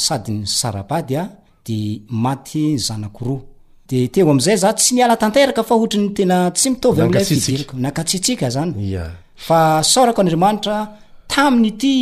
sady 0.00 0.32
ny 0.32 0.46
sarabady 0.46 1.16
a 1.16 1.28
de 1.66 2.02
maty 2.24 2.62
nyzanakoroa 2.74 3.40
de 3.88 4.08
teo 4.12 4.30
am'zay 4.30 4.56
zah 4.62 4.72
tsy 4.74 4.90
miala 4.96 5.16
tanteraka 5.22 5.62
fa 5.68 5.74
otriny 5.82 6.08
tena 6.16 6.36
tsy 6.56 6.68
mitaovy 6.72 7.00
amily 7.02 7.24
fidiriko 7.30 7.74
nakatsiatsika 7.86 8.46
zany 8.56 8.72
fa 9.46 9.58
sôrako 9.92 10.20
andriamanitra 10.22 10.76
taminy 11.32 11.68
ity 11.70 11.92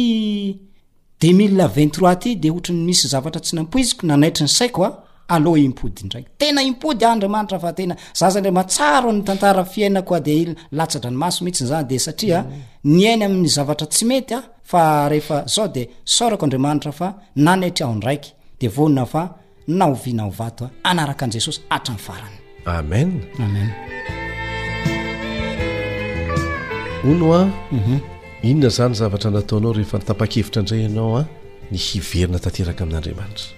deux 1.21 1.35
mille 1.41 1.65
vingt 1.77 1.93
trois 1.97 2.17
ty 2.23 2.31
de 2.43 2.49
ohtriny 2.55 2.83
misy 2.89 3.05
zavatra 3.13 3.41
tsy 3.45 3.53
nampoiziko 3.57 4.03
nanaitry 4.07 4.45
ny 4.45 4.51
saikoa 4.59 4.91
aloa 5.35 5.59
impody 5.67 6.01
ndray 6.07 6.25
tena 6.41 6.61
impody 6.71 7.05
andriamanitra 7.13 7.59
fa 7.65 7.71
tena 7.79 7.95
zazanre 8.21 8.51
mahtsaro 8.59 9.09
nytantara 9.17 9.63
fiaina 9.75 10.01
oa 10.13 10.21
delaranymaso 10.29 11.39
mihitszde 11.45 11.99
saia 12.05 12.41
ny 12.97 13.03
ainy 13.11 13.25
ami'y 13.29 13.49
zavatra 13.57 13.87
tsy 13.93 14.05
metya 14.11 14.39
faeefaao 14.71 15.67
de 15.75 15.83
sorako 16.17 16.45
andriamanitra 16.47 16.93
fa 16.99 17.09
nanatry 17.47 17.83
aho 17.87 17.95
ndraiky 18.01 18.31
de 18.61 18.67
vona 18.77 19.05
fa 19.13 19.23
naoinaoato 19.79 20.65
anraka 20.91 21.25
njesosy 21.31 21.61
atanfranyinontoaofevi 21.71 23.23
a 32.35 32.41
aaoiat 32.41 33.58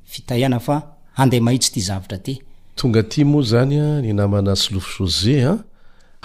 fitahiana 0.11 0.59
fa 0.59 0.83
ande 1.21 1.39
mahitsy 1.45 1.69
ty 1.73 1.81
zavitra 1.87 2.17
ty 2.25 2.33
tongati 2.75 3.21
moa 3.31 3.43
zany 3.51 3.77
ny 4.03 4.11
namana 4.19 4.53
slofo 4.55 4.91
jose 5.03 5.35
a 5.51 5.53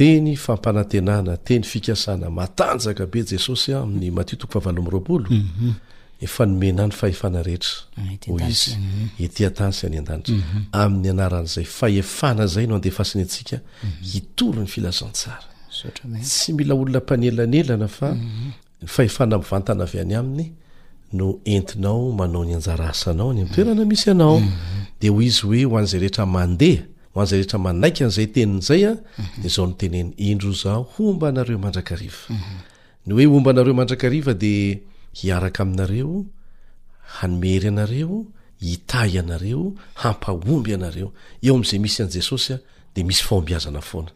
mhm. 0.00 0.30
mhm. 0.30 0.34
fampaaenaateny 0.38 1.62
fikasnaaanjakabe 1.64 3.20
jesosy 3.30 3.74
amin'nymatio 3.74 4.38
toko 4.38 4.58
avanomroooefoee'eyoeinya 4.58 6.88
mhm. 13.16 13.26
hitory 14.12 14.58
ny 14.60 14.62
ah, 14.62 14.66
filazantsara 14.66 15.44
tsy 16.20 16.52
mila 16.54 16.74
olonaeleahefna 16.74 19.38
mvantana 19.42 19.84
mhm. 19.84 19.84
avy 19.88 19.98
any 20.00 20.14
aminy 20.14 20.46
no 21.12 21.26
entinao 21.44 22.12
manao 22.12 22.44
ny 22.44 22.54
anjara 22.54 22.88
asanao 22.90 23.32
ny 23.34 23.42
amtoerana 23.42 23.80
mhm. 23.82 23.88
misy 23.88 24.10
anao 24.10 24.40
mhm. 24.40 24.50
de 25.00 25.08
ho 25.08 25.22
izy 25.22 25.46
oe 25.50 25.64
hoan'zay 25.64 25.98
reetramandeaozay 26.04 27.38
reetra 27.40 27.58
manaikzayteninzaya 27.58 28.96
zao 29.54 29.66
no 29.66 29.72
teneny 29.72 30.12
indro 30.16 30.52
za 30.52 30.72
homba 30.72 31.28
anareo 31.28 31.58
mandrakariva 31.58 32.18
ny 33.06 33.12
oe 33.12 33.26
ombanareomandrakiva 33.26 34.34
de 34.34 34.80
hiaraka 35.12 35.62
aminareo 35.62 36.24
hanomery 37.18 37.68
anareo 37.68 38.26
hitay 38.60 39.18
anareo 39.22 39.72
hampahomby 40.00 40.70
anareo 40.74 41.08
eo 41.42 41.54
am'zay 41.56 41.78
misy 41.84 41.98
an 42.02 42.08
jesosya 42.08 42.56
de 42.94 43.02
misy 43.04 43.22
fahombiazana 43.26 43.80
foana 43.80 44.10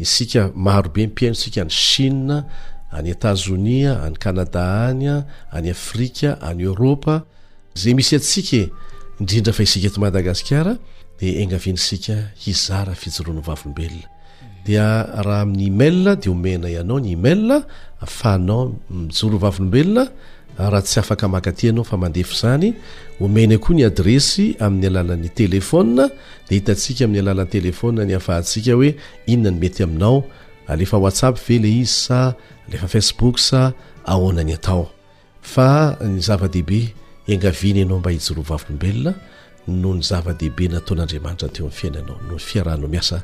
isika 0.00 0.50
marobe 0.56 1.06
mpiaino 1.06 1.32
isika 1.32 1.60
any 1.60 1.68
chia 1.68 2.44
any 2.92 3.08
etazonia 3.10 4.02
any 4.04 4.16
kanada 4.16 4.86
anya 4.88 5.24
any 5.52 5.70
afrika 5.70 6.40
any 6.42 6.62
eropa 6.62 7.22
zay 7.74 7.94
misy 7.94 8.16
atsika 8.16 8.56
e, 8.56 8.64
indrindra 9.20 9.52
fa 9.52 9.62
isika 9.62 9.90
ty 9.90 10.00
madagasikara 10.00 10.78
de 11.20 11.26
inaviany 11.42 11.76
sika 11.78 12.14
hizarah 12.44 12.94
fijorony 12.96 13.40
vavolombelona 13.40 14.08
dia 14.64 15.02
raha 15.26 15.40
amin'ny 15.42 15.70
mal 15.80 16.16
de 16.22 16.28
homena 16.32 16.66
ianao 16.70 16.98
ny 17.00 17.14
mal 17.16 17.50
afa 18.02 18.30
hanao 18.32 18.76
mijoro 18.90 19.38
vavolombelona 19.38 20.04
raha 20.68 20.82
tsy 20.84 21.00
afaka 21.00 21.24
maka 21.34 21.50
aty 21.50 21.68
anao 21.70 21.84
fa 21.90 21.96
mandefo 22.02 22.34
zany 22.40 22.68
omeny 23.24 23.56
koa 23.64 23.74
ny 23.76 23.82
adresy 23.88 24.46
amin'ny 24.64 24.86
alalan'ny 24.90 25.30
telefôna 25.40 26.04
de 26.48 26.52
hitantsika 26.58 27.02
ami'ny 27.06 27.22
alalan'ny 27.24 27.50
telefona 27.56 28.00
ny 28.08 28.14
afahantsika 28.20 28.72
hoe 28.76 28.90
inona 29.32 29.50
ny 29.54 29.58
mety 29.62 29.80
aminao 29.86 30.16
alefa 30.72 30.96
whatsapp 31.04 31.36
vele 31.48 31.68
iz 31.82 31.90
sa 32.04 32.18
lefafacebook 32.70 33.36
sa 33.48 33.60
ahonany 34.14 34.52
atao 34.58 34.84
fa 35.52 35.68
ny 36.12 36.20
zava-dehibe 36.28 36.80
engaviny 37.32 37.80
anao 37.84 37.98
mba 38.00 38.10
hizyro 38.14 38.42
vavoombelona 38.50 39.12
no 39.82 39.90
ny 39.96 40.02
zava-dehibe 40.10 40.64
naton'andriamanitra 40.74 41.48
teo 41.54 41.64
am'n 41.70 41.74
fiainanao 41.78 42.16
no 42.28 42.34
fiarahnao 42.48 42.88
miasa 42.94 43.16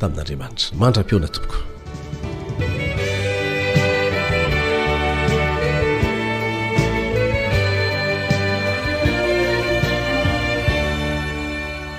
tamin'n'andriamanitra 0.00 0.70
mandra-piona 0.82 1.28
tomok 1.34 1.54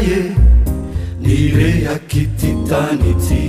e 0.00 0.30
ni 1.22 1.36
rehakititany 1.58 3.08
ty 3.26 3.42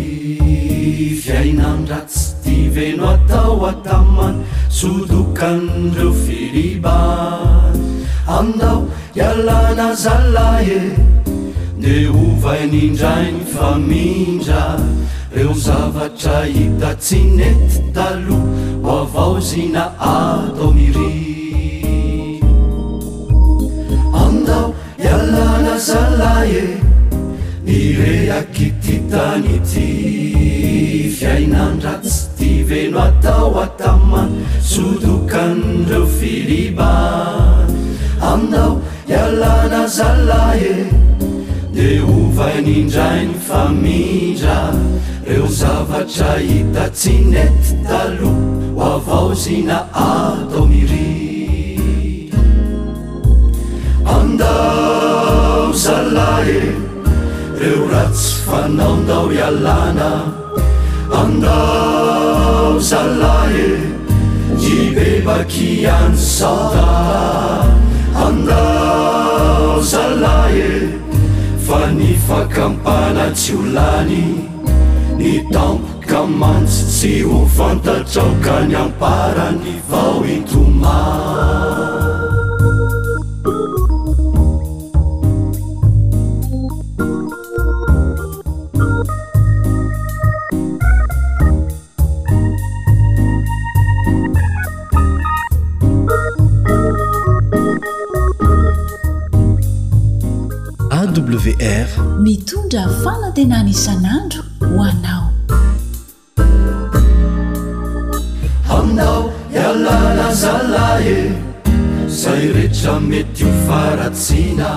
fiaina 1.22 1.66
amratsy 1.76 2.34
ti 2.44 2.56
veno 2.76 3.12
atao 3.14 3.54
atamany 3.72 4.40
sodokan'ireo 4.80 6.10
filiban 6.24 7.78
aminao 8.38 8.80
hialana 9.18 9.88
zala 10.06 10.48
e 10.66 10.82
de 11.84 11.96
ova 12.24 12.56
inindrainy 12.66 13.44
famindra 13.54 14.64
reo 15.36 15.54
zavatra 15.68 16.40
hita 16.56 16.92
tsynety 17.06 17.86
taloh 17.96 18.44
mavao 18.88 19.36
zina 19.52 19.86
ato 20.18 20.74
miri 20.80 21.19
alae 25.88 26.68
mirehaki 27.64 28.68
ty 28.84 28.96
tany 29.12 29.46
ity 29.58 29.86
fiainandratsy 31.16 32.26
ti 32.38 32.50
veno 32.70 33.00
atao 33.08 33.48
atama 33.64 34.24
sodokan'reo 34.72 36.02
filiba 36.18 36.90
aminnao 38.32 38.74
hialana 39.12 39.82
zalae 39.98 40.74
deovainindrainy 41.78 43.36
famidra 43.50 44.58
reo 45.30 45.48
zavatra 45.62 46.32
hita 46.50 46.86
tsy 47.00 47.16
nety 47.32 47.70
talo 47.88 48.34
ho 48.34 48.40
avao 48.92 49.30
zina 49.46 49.78
artomiri 50.10 51.16
amida 54.18 54.56
ala 55.70 56.42
ireo 56.50 57.84
ratsy 57.94 58.32
fanaondao 58.46 59.26
ialàna 59.38 60.08
angao 61.22 62.80
salahe 62.90 63.70
hi 64.64 64.76
bebaky 64.96 65.70
any 65.92 66.18
saa 66.30 66.88
angao 68.26 69.78
salahe 69.94 70.74
fa 71.70 71.82
ny 72.00 72.10
fakampanatsy 72.28 73.54
olany 73.62 74.24
ny 75.22 75.32
tampoka 75.54 76.26
mantsy 76.44 76.84
tsy 76.98 77.14
ho 77.30 77.40
fantatraoka 77.60 78.58
ny 78.70 78.76
amparany 78.86 79.64
vao 79.94 80.22
intoma 80.36 81.02
mitondra 102.24 102.84
fanatenan 103.04 103.66
isan'andro 103.74 104.42
ho 104.60 104.80
anao 104.90 105.26
aminao 108.78 109.22
ialalazala 109.58 110.88
e 111.16 111.18
izay 112.10 112.44
rehetra 112.56 112.96
mety 113.10 113.44
o 113.50 113.54
faratsina 113.68 114.72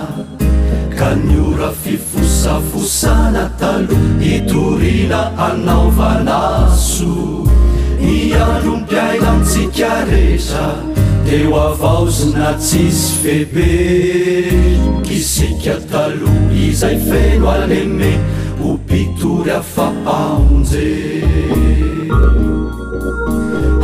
ka 0.98 1.10
niora 1.24 1.70
fifosafosana 1.82 3.44
taloha 3.58 4.22
hitorina 4.28 5.20
anaovanaso 5.48 7.10
miandro 8.04 8.72
mpiaina 8.80 9.30
nintsika 9.36 9.90
reza 10.10 10.66
teo 11.28 11.50
avaozynatsisy 11.60 13.10
febe 13.22 13.72
kisika 15.06 15.74
talo 15.90 16.32
izay 16.66 16.96
feno 17.08 17.48
aneme 17.52 18.10
hompitory 18.62 19.50
afaaonje 19.58 20.88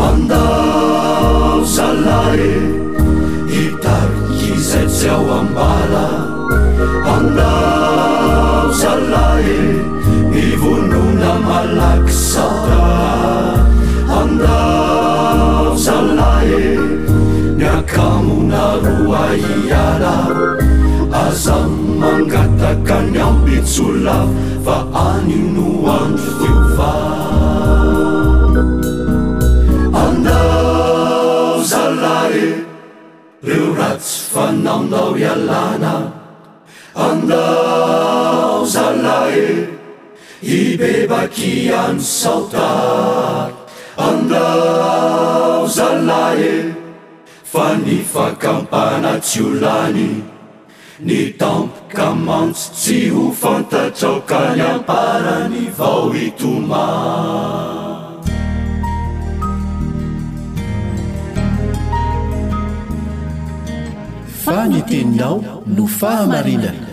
andao 0.08 1.54
salay 1.76 2.42
hitarikyizay 3.54 4.86
tsi 4.92 5.08
ao 5.14 5.26
ambala 5.40 6.06
andao 7.16 8.68
salay 8.82 9.48
mivonona 10.34 11.32
malakysaka 11.48 12.86
andao 14.20 15.76
salae 15.86 16.64
kamonaroaiala 17.94 20.14
azay 21.24 21.70
mangataka 22.00 22.96
nyamdetsolona 23.14 24.16
fa 24.66 24.76
aniono 25.08 25.68
anro 25.94 26.30
teofa 26.40 26.90
anda 30.04 30.40
zalahe 31.70 32.46
reo 33.48 33.68
ratsy 33.78 34.14
fanamnao 34.32 35.10
ialana 35.24 35.94
andao 37.06 38.58
zalae 38.74 39.46
i 40.58 40.60
bebaky 40.80 41.52
ano 41.82 42.00
saota 42.16 42.68
andao 44.08 45.62
zalae 45.78 46.52
fa 47.52 47.72
ny 47.80 48.04
fakampana 48.04 49.14
tsy 49.24 49.40
olany 49.40 50.20
ny 51.00 51.32
tampo 51.40 51.80
ka 51.96 52.12
mantso 52.12 52.68
tsy 52.76 53.08
ho 53.08 53.30
fantatraokany 53.32 54.60
amparany 54.64 55.62
vao 55.78 56.12
itoma 56.12 56.84
fa 64.44 64.68
ny 64.68 64.84
teninao 64.84 65.40
no 65.64 65.86
fahamarinana 65.98 66.87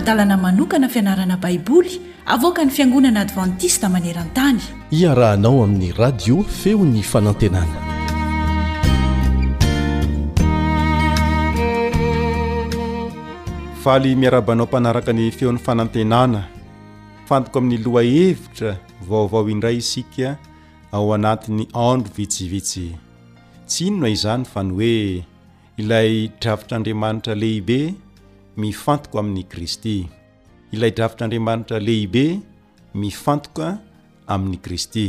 dalana 0.00 0.36
manokana 0.36 0.88
fianarana 0.88 1.36
baiboly 1.36 2.00
avoka 2.26 2.64
ny 2.64 2.70
fiangonana 2.70 3.20
advantista 3.20 3.88
maneran-tany 3.88 4.60
iarahanao 4.90 5.62
amin'ny 5.64 5.92
radio 5.92 6.42
feon'ny 6.62 7.02
fanantenana 7.02 7.78
faly 13.84 14.14
miarabanao 14.16 14.66
mpanaraka 14.66 15.12
ny 15.12 15.30
feon'ny 15.30 15.58
fanantenana 15.68 16.44
fantoko 17.28 17.58
amin'ny 17.58 17.84
loha 17.84 18.02
hevitra 18.02 18.76
vaovao 19.08 19.50
indray 19.50 19.76
isika 19.76 20.36
ao 20.92 21.14
anatin'ny 21.14 21.68
andro 21.74 22.12
vitsivitsy 22.16 22.88
tsy 23.66 23.86
inono 23.86 24.06
izany 24.16 24.44
fa 24.44 24.62
ny 24.62 24.74
hoe 24.74 25.24
ilay 25.76 26.30
dravitr'andriamanitra 26.40 27.34
lehibe 27.34 27.94
mifantoka 28.58 29.20
amin'ny 29.22 29.44
kristy 29.52 29.94
ilay 30.74 30.90
dravitra 30.96 31.22
andriamanitra 31.30 31.78
lehibe 31.88 32.24
mifantoka 33.00 33.66
amin'ny 34.34 34.58
kristy 34.64 35.06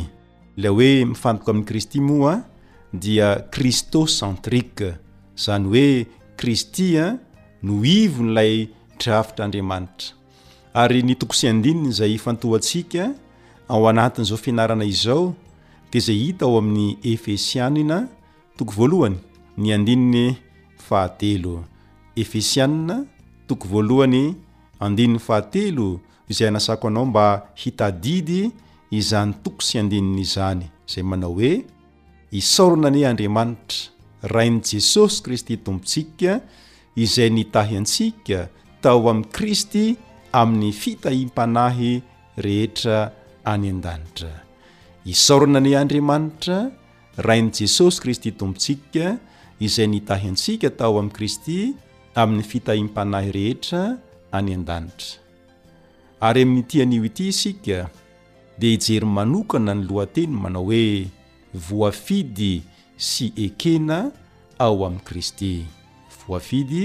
ilay 0.58 0.72
hoe 0.76 0.90
mifantoka 1.12 1.50
amin'ny 1.52 1.66
kristy 1.72 2.00
moaa 2.10 2.36
dia 3.04 3.30
kristo 3.54 4.00
centrique 4.18 4.90
zany 5.44 5.66
hoe 5.74 5.90
kristya 6.40 7.04
no 7.66 7.74
ivo 8.00 8.22
nylay 8.28 8.54
dravitra 9.02 9.42
andriamanitra 9.50 10.10
ary 10.82 11.02
ny 11.08 11.14
tokosy 11.22 11.46
andininy 11.54 11.90
zay 12.00 12.14
fantoantsika 12.26 13.04
ao 13.74 13.82
anatin' 13.92 14.28
zao 14.30 14.38
fianarana 14.44 14.86
izao 14.94 15.26
de 15.92 15.98
zay 16.08 16.20
hita 16.26 16.44
ao 16.46 16.56
amin'ny 16.62 16.88
efesianina 17.12 17.98
toko 18.58 18.74
voalohany 18.80 19.18
ny 19.62 19.68
andininy 19.78 20.26
fahatelo 20.88 21.56
efesianna 22.24 22.98
toko 23.50 23.66
voalohany 23.74 24.24
andinin'ny 24.86 25.18
fahatelo 25.28 25.88
izay 26.32 26.48
anasako 26.54 26.86
anao 26.92 27.06
mba 27.10 27.26
hitadidy 27.62 28.42
izany 29.00 29.32
toko 29.44 29.62
sy 29.68 29.76
andininy 29.82 30.22
izany 30.28 30.66
zay 30.92 31.04
manao 31.10 31.34
hoe 31.38 31.54
isorina 32.42 32.88
any 32.94 33.02
andriamanitra 33.10 33.90
rain' 34.34 34.60
jesosy 34.70 35.16
kristy 35.26 35.56
tompontsika 35.64 36.32
izay 37.04 37.30
nitahy 37.38 37.76
antsika 37.82 38.40
tao 38.82 39.02
ami'i 39.12 39.32
kristy 39.38 39.86
amin'ny 40.42 40.70
fitahimpanahy 40.82 41.94
rehetra 42.46 43.00
any 43.54 43.68
an-danitra 43.74 44.34
isoronany 45.14 45.74
andriamanitra 45.82 46.58
rain' 47.28 47.52
jesosy 47.58 47.98
kristy 48.02 48.30
tompontsika 48.40 49.06
izay 49.66 49.88
nitahy 49.94 50.26
antsika 50.34 50.70
tao 50.80 50.94
ami'i 51.02 51.16
kristy 51.20 51.58
amin'ny 52.18 52.42
fitahim-panahy 52.46 53.30
rehetra 53.34 54.00
any 54.34 54.54
an-danitra 54.58 55.18
ary 56.26 56.42
amin'nyitianio 56.46 57.06
ity 57.06 57.26
isika 57.30 57.86
dia 58.58 58.70
hijery 58.74 59.06
manokana 59.06 59.74
ny 59.78 59.82
lohateny 59.90 60.34
manao 60.44 60.66
hoe 60.72 61.10
voafidy 61.54 62.64
sy 62.98 63.26
ekena 63.46 64.00
ao 64.60 64.78
amin'ny 64.88 65.06
kristy 65.08 65.52
voafidy 66.26 66.84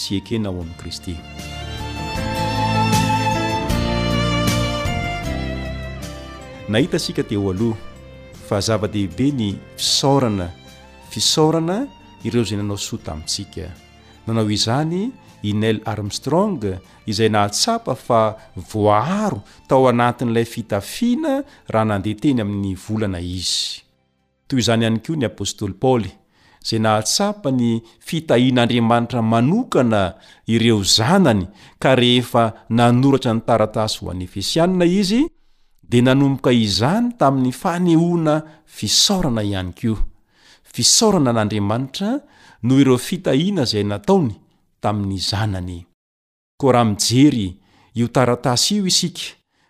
sy 0.00 0.10
ekena 0.20 0.46
ao 0.50 0.58
amin'ni 0.60 0.76
kristy 0.80 1.14
nahita 6.70 6.96
nsika 6.98 7.22
teo 7.28 7.50
aloha 7.50 7.78
fa 8.46 8.60
zava-dehibe 8.62 9.26
ny 9.38 9.48
fisorana 9.76 10.46
fisorana 11.10 11.86
ireo 12.24 12.44
zay 12.46 12.58
nanao 12.58 12.78
soa 12.78 12.98
tamintsika 13.06 13.66
nanao 14.26 14.50
izany 14.50 15.08
inel 15.48 15.80
armstrong 15.84 16.64
izay 17.08 17.28
nahatsapa 17.32 17.94
fa 18.06 18.20
voaharo 18.72 19.38
tao 19.68 19.88
anatin'ilay 19.92 20.44
fitafiana 20.54 21.34
raha 21.72 21.86
nandehateny 21.90 22.40
amin'ny 22.44 22.74
volana 22.84 23.20
izy 23.20 23.80
toy 24.48 24.58
izany 24.62 24.82
ihany 24.84 24.98
koa 25.04 25.16
ny 25.20 25.24
apôstoly 25.30 25.72
paoly 25.82 26.10
izay 26.64 26.80
nahatsapa 26.86 27.48
ny 27.60 27.70
fitahian'andriamanitra 28.06 29.20
manokana 29.32 30.02
ireo 30.54 30.80
zanany 30.96 31.44
ka 31.82 31.90
rehefa 32.00 32.44
nanoratra 32.78 33.32
ny 33.36 33.42
taratasy 33.48 33.98
ho 34.04 34.10
anyefesianna 34.14 34.84
izy 35.00 35.20
dia 35.90 36.02
nanomboka 36.06 36.50
izany 36.66 37.08
tamin'ny 37.20 37.50
fanehoana 37.62 38.34
fisorana 38.76 39.42
ihany 39.50 39.72
koa 39.80 40.00
fisaorana 40.74 41.30
n'andriamanitra 41.34 42.10
noho 42.62 42.80
iro 42.80 42.94
fitahina 42.98 43.64
zay 43.70 43.84
nataony 43.90 44.36
tamin'ny 44.80 45.18
zanany 45.20 45.78
ko 46.60 46.72
raha 46.72 46.84
mijery 46.84 47.56
io 47.96 48.08
taratasy 48.08 48.74
io 48.78 48.86
isika 48.86 49.22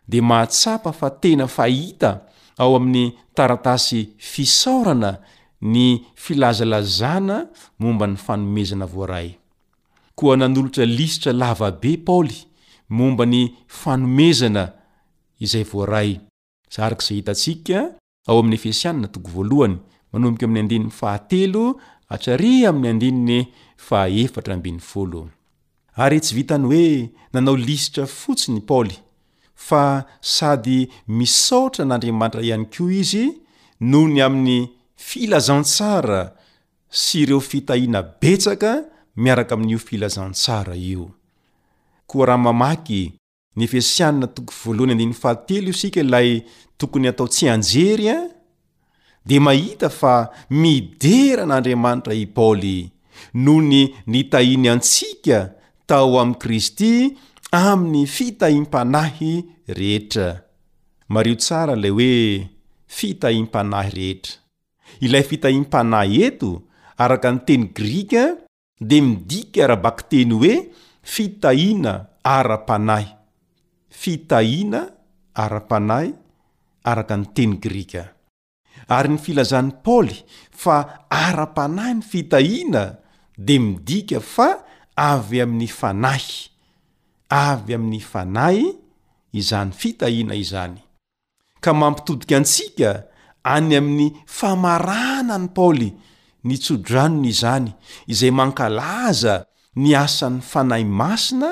de 0.08 0.20
mahatsapa 0.20 0.92
fa 0.92 1.10
tena 1.10 1.46
fahita 1.46 2.26
ao 2.58 2.76
amin'ny 2.76 3.14
taratasy 3.36 4.14
fisorana 4.18 5.18
ny 5.62 6.02
filazalazana 6.14 7.48
momba 7.78 8.06
ny 8.06 8.16
fanomezana 8.16 8.86
voaray 8.86 9.28
koa 10.14 10.36
nanolotra 10.36 10.84
lisitra 10.86 11.32
lavabe 11.32 11.96
paoly 12.06 12.36
momba 12.88 13.26
ny 13.26 13.42
fanomezana 13.82 14.72
izay 15.40 15.62
vra 15.62 16.02
a 21.10 21.26
ary 26.00 26.18
tsy 26.20 26.34
vitany 26.34 26.66
hoe 26.66 27.10
nanao 27.32 27.56
lisitra 27.56 28.04
fotsiny 28.06 28.60
paoly 28.68 28.96
fa 29.66 29.84
sady 30.20 30.78
misootra 31.06 31.84
n'andriamanitra 31.86 32.40
iany 32.42 32.64
kio 32.72 32.86
izy 33.00 33.24
nohony 33.90 34.20
aminy 34.26 34.70
filazantsara 34.96 36.22
sy 37.02 37.20
ireo 37.22 37.40
fitahina 37.40 38.00
betsaka 38.20 38.72
miaraka 39.16 39.54
aminio 39.54 39.78
filazantsara 39.86 40.74
io 40.76 41.10
koa 42.08 42.26
raha 42.26 42.38
mamaky 42.46 43.02
nyefesiana3 43.56 45.66
iosika 45.66 46.02
lay 46.02 46.42
tokony 46.78 47.06
hatao 47.06 47.28
tsy 47.28 47.44
anjery 47.48 48.06
an 48.10 48.24
de 49.30 49.38
mahita 49.46 49.86
fa 50.00 50.14
midera 50.62 51.42
an'andriamanitra 51.46 52.10
i 52.10 52.24
paoly 52.36 52.78
nohony 53.44 53.82
nitainy 54.12 54.66
antsika 54.72 55.38
tao 55.90 56.10
amyi 56.22 56.34
kristy 56.42 56.90
aminy 57.60 58.02
fitahim-panahy 58.14 59.32
rehetra 59.78 60.28
mario 61.14 61.36
tsara 61.44 61.74
le 61.82 61.90
hoe 61.96 62.14
fitahim-panahy 62.96 63.92
rehetra 63.98 64.34
ilay 65.06 65.22
fitahim-panay 65.30 66.10
eto 66.28 66.50
araka 67.04 67.30
nyteny 67.36 67.64
grika 67.78 68.24
de 68.90 68.98
midika 69.08 69.70
raha 69.72 69.78
bak 69.86 69.98
teny 70.10 70.34
hoe 70.40 70.56
fitahina 71.14 71.94
ara-panahy 72.36 73.08
fitahina 74.02 74.82
ara-panahy 75.44 76.10
araka 76.92 77.14
ny 77.22 77.26
teny 77.36 77.54
grika 77.66 78.04
ary 78.90 79.08
ny 79.14 79.18
filazan'ny 79.24 79.72
paoly 79.86 80.18
fa 80.50 81.06
ara-panahy 81.08 81.94
ny 82.02 82.04
fitahina 82.04 82.84
de 83.38 83.56
midika 83.62 84.18
fa 84.20 84.48
avy 84.98 85.38
amin'ny 85.44 85.68
fanahy 85.78 86.38
avy 87.30 87.72
amin'ny 87.78 88.02
fanay 88.12 88.58
izany 89.40 89.70
fitahiana 89.80 90.34
izany 90.42 90.78
ka 91.62 91.70
mampitodika 91.80 92.34
antsika 92.42 92.90
any 93.54 93.72
amin'ny 93.80 94.08
famarana 94.38 95.36
ny 95.42 95.48
paoly 95.56 95.90
ny 96.44 96.54
tsodranona 96.58 97.30
izany 97.30 97.70
izay 98.12 98.32
mankalaza 98.38 99.34
ny 99.80 99.88
asan'ny 100.04 100.42
fanay 100.50 100.82
masina 101.00 101.50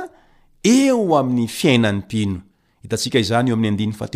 eo 0.76 1.06
amin'ny 1.20 1.46
fiainan'ny 1.58 2.02
mpino 2.04 2.38
daatia 2.90 3.20
izny 3.20 3.48
eo 3.48 3.54
amin'y 3.54 3.86
aha 3.88 4.06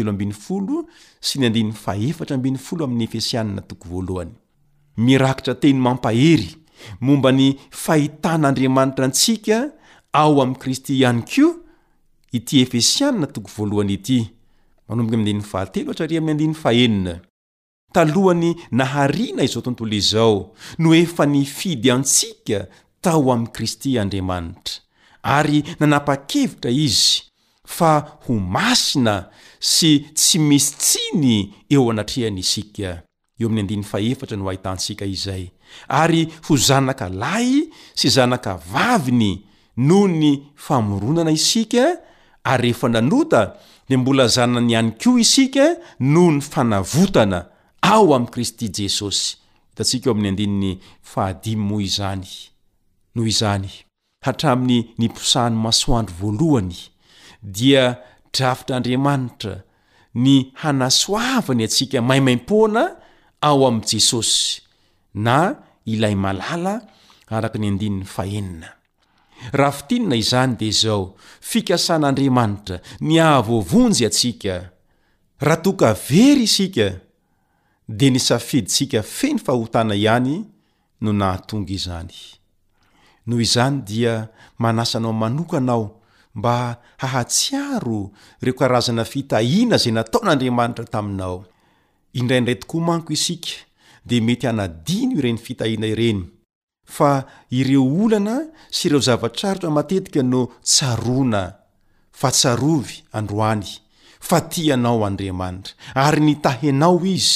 sy 1.20 1.38
ny 1.38 1.44
ai'ny 1.46 1.70
efeaatoo 1.72 2.86
mirakitra 5.06 5.54
teny 5.62 5.78
mampahery 5.86 6.50
momba 7.06 7.30
ny 7.32 7.46
fahitanaandriamanitra 7.84 9.04
antsika 9.08 9.58
ao 10.22 10.34
ami'i 10.44 10.58
kristy 10.62 10.92
ihany 11.00 11.22
kioa 11.30 11.54
ity 12.36 12.60
efesianna 12.64 13.26
toko 13.34 13.50
valohany 13.58 13.92
ity' 13.92 14.30
talohany 17.92 18.50
naharina 18.70 19.42
izao 19.44 19.62
tontolo 19.62 19.92
izao 20.02 20.54
no 20.78 20.94
efa 20.94 21.26
ny 21.26 21.44
fidy 21.44 21.90
antsika 21.90 22.58
tao 23.00 23.32
amin'i 23.32 23.52
kristy 23.56 23.98
andriamanitra 23.98 24.74
ary 25.22 25.64
nanapa-kevitra 25.80 26.70
izy 26.70 27.22
fa 27.78 27.92
ho 28.28 28.34
masina 28.54 29.14
sy 29.72 29.90
tsy 30.18 30.38
misy 30.48 30.68
tsiny 30.82 31.36
eo 31.72 31.84
anatrehan' 31.92 32.36
isika 32.42 32.92
eo 33.40 33.48
amin'ny 33.48 33.64
andin'ny 33.64 33.84
fahefatra 33.90 34.36
no 34.36 34.48
hahitansika 34.50 35.06
izay 35.16 35.44
ary 36.00 36.22
ho 36.46 36.54
zanaka 36.68 37.06
lahy 37.08 37.72
sy 37.98 38.08
zanaka 38.16 38.52
vaviny 38.72 39.32
noho 39.86 40.08
ny 40.20 40.32
famoronana 40.64 41.32
isika 41.40 41.84
ary 42.50 42.62
rehefa 42.72 42.88
nanota 42.88 43.42
de 43.88 43.96
mbola 43.96 44.26
zana 44.34 44.60
ny 44.60 44.74
any 44.78 44.90
kio 45.00 45.18
isika 45.24 45.66
noho 46.12 46.30
ny 46.36 46.40
fanavotana 46.52 47.40
ao 47.92 48.14
amin'i 48.14 48.30
kristy 48.32 48.66
jesosy 48.78 49.36
hitatsika 49.70 50.06
eo 50.08 50.12
amin'ny 50.14 50.28
andininy 50.32 50.72
fahadimy 51.12 51.62
mo 51.68 51.80
izany 51.80 52.28
noho 53.14 53.28
izany 53.34 53.70
hatraminy 54.26 54.78
nimposahany 55.00 55.56
masoandro 55.64 56.14
voalohany 56.20 56.91
dia 57.43 57.99
dravitr'andriamanitra 58.32 59.55
ny 60.14 60.34
hanasoavany 60.62 61.64
atsika 61.68 61.99
maimaim-poana 62.09 62.84
ao 63.40 63.66
amin'i 63.66 63.88
jesosy 63.93 64.62
na 65.26 65.38
ilay 65.93 66.14
malala 66.24 66.74
araka 67.36 67.59
ny 67.61 67.68
andinin'ny 67.72 68.07
fahenina 68.14 68.68
rahafitinana 69.59 70.14
izany 70.22 70.53
di 70.61 70.66
izao 70.72 71.03
fikasan'andriamanitra 71.49 72.76
ny 73.07 73.14
hahavoavonjy 73.24 74.05
atsika 74.11 74.55
raha 75.47 75.62
tokavery 75.64 76.45
isika 76.49 76.86
di 77.99 78.07
ny 78.12 78.18
safidisika 78.28 79.01
fe 79.16 79.28
ny 79.34 79.40
fahotana 79.47 79.95
ihany 80.03 80.34
no 81.03 81.11
nahatonga 81.20 81.72
izany 81.78 82.16
noho 83.26 83.40
izany 83.47 83.76
dia 83.88 84.12
manasanao 84.59 85.12
manokanao 85.12 86.01
mba 86.34 86.76
hahatsiaro 86.96 88.10
reo 88.40 88.54
karazana 88.54 89.04
fitahina 89.04 89.76
zay 89.76 89.92
nataon'andriamanitra 89.92 90.84
taminao 90.84 91.44
indraindray 92.12 92.54
tokoa 92.54 92.80
manko 92.86 93.12
isika 93.12 93.50
de 94.06 94.20
mety 94.20 94.46
hanadino 94.46 95.12
ireny 95.18 95.38
fitahina 95.38 95.86
ireny 95.86 96.20
fa 96.96 97.10
ireo 97.50 97.84
olana 98.04 98.34
sy 98.70 98.88
ireo 98.88 99.00
zavatsarota 99.08 99.70
matetika 99.70 100.22
no 100.22 100.40
tsarona 100.62 101.42
fa 102.20 102.28
tsarovy 102.30 102.94
androany 103.18 103.66
fa 104.28 104.40
ti 104.52 104.72
anao 104.72 105.04
andriamanitra 105.08 105.72
ary 106.04 106.20
nitahi 106.26 106.68
anao 106.68 106.96
izy 107.16 107.32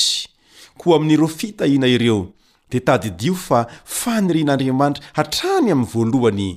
koa 0.79 0.97
amin'reo 0.97 1.29
fitahina 1.39 1.87
ireo 1.97 2.33
de 2.71 2.79
tadydio 2.87 3.35
fa 3.47 3.59
fanirin'andriamanitra 3.99 5.05
hatrany 5.19 5.69
amy 5.73 5.85
voalohany 5.93 6.51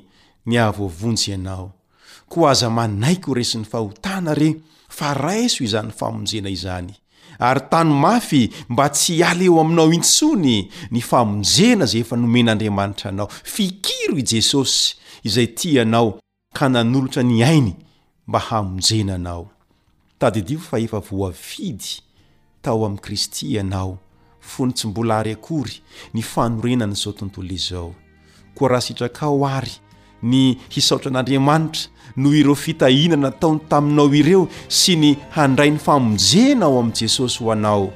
niavovonjy 0.50 1.34
anao 1.38 1.74
ko 2.30 2.48
aza 2.50 2.70
manaiko 2.70 3.34
resiny 3.34 3.66
fahotana 3.66 4.34
reny 4.34 4.62
fa 4.90 5.14
raiso 5.14 5.64
izany 5.64 5.92
famonjena 5.92 6.50
izany 6.50 6.94
ary 7.40 7.62
tano 7.70 7.94
mafy 7.96 8.50
mba 8.70 8.90
tsy 8.90 9.24
ala 9.24 9.44
eo 9.44 9.60
aminao 9.62 9.94
intsony 9.94 10.70
ny 10.92 11.02
famonjena 11.02 11.86
zay 11.86 12.02
efa 12.02 12.16
nomen'andriamanitra 12.18 13.10
anao 13.10 13.28
fikiro 13.44 14.18
i 14.18 14.24
jesosy 14.30 14.96
izay 15.24 15.48
ty 15.58 15.74
ianao 15.74 16.20
ka 16.54 16.70
nanolotra 16.70 17.24
ny 17.24 17.44
ainy 17.44 17.74
mba 18.28 18.40
hamonjena 18.40 19.16
anao 19.16 19.50
tadidio 20.20 20.60
fa 20.60 20.80
efa 20.80 21.00
voavidy 21.00 22.02
tao 22.62 22.86
amin'ni 22.86 23.02
kristy 23.02 23.54
ianao 23.56 23.98
fony 24.56 24.72
tsy 24.74 24.88
mbola 24.88 25.18
ary 25.20 25.32
akory 25.32 25.82
ny 26.14 26.22
fanorenana 26.22 26.94
izao 26.94 27.14
tontolo 27.14 27.54
izao 27.54 27.96
koa 28.56 28.68
raha 28.70 28.82
sitrakao 28.82 29.42
ary 29.50 29.72
ny 30.24 30.58
hisaotra 30.70 31.12
n'andriamanitra 31.12 31.88
noho 32.18 32.34
ireo 32.34 32.56
fitahina 32.56 33.16
nataony 33.18 33.62
taminao 33.70 34.10
ireo 34.16 34.48
sy 34.70 34.96
ny 34.98 35.12
handrain'ny 35.36 35.78
famonjenao 35.78 36.80
amn'i 36.82 36.98
jesosy 37.06 37.44
ho 37.44 37.52
anao 37.54 37.94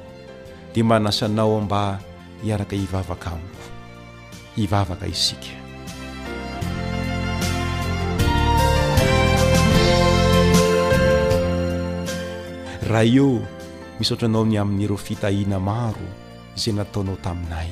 de 0.74 0.82
manasanao 0.86 1.54
ao 1.58 1.60
mba 1.60 1.98
hiaraka 2.42 2.76
hivavakambo 2.76 3.58
ivavaka 4.58 5.06
isika 5.10 5.54
raha 12.90 13.06
eo 13.18 13.42
misohatra 13.98 14.28
anao 14.30 14.44
ny 14.46 14.54
amin'n'ireo 14.62 14.96
fitahiana 14.98 15.58
maro 15.58 16.06
zay 16.56 16.70
nataonao 16.74 17.18
taminay 17.24 17.70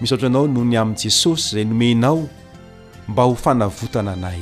misoatra 0.00 0.30
anao 0.30 0.46
noho 0.46 0.62
ny 0.64 0.76
amn' 0.78 0.94
jesosy 1.02 1.50
zay 1.58 1.64
nomenao 1.66 2.28
mba 3.08 3.22
ho 3.26 3.34
fanavotana 3.34 4.12
anay 4.14 4.40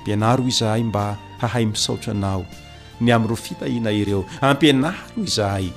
ampianaro 0.00 0.48
izahay 0.48 0.80
mba 0.80 1.20
hahay 1.44 1.68
misaotra 1.68 2.16
anao 2.16 2.48
ny 3.04 3.12
amnro 3.12 3.36
fitahiana 3.36 3.92
ireo 3.92 4.24
ampianaro 4.40 5.12
izahay 5.20 5.68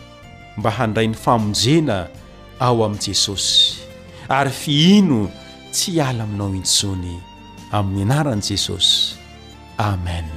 mba 0.55 0.71
handray 0.71 1.07
'ny 1.11 1.17
famonjena 1.19 2.07
ao 2.55 2.79
amin'i 2.87 3.03
jesosy 3.11 3.83
ary 4.31 4.47
fiino 4.63 5.27
tsy 5.75 5.99
iala 5.99 6.23
aminao 6.23 6.55
intsony 6.55 7.13
amin'ny 7.75 8.01
anaran'i 8.07 8.47
jesosy 8.55 8.95
amen 9.91 10.27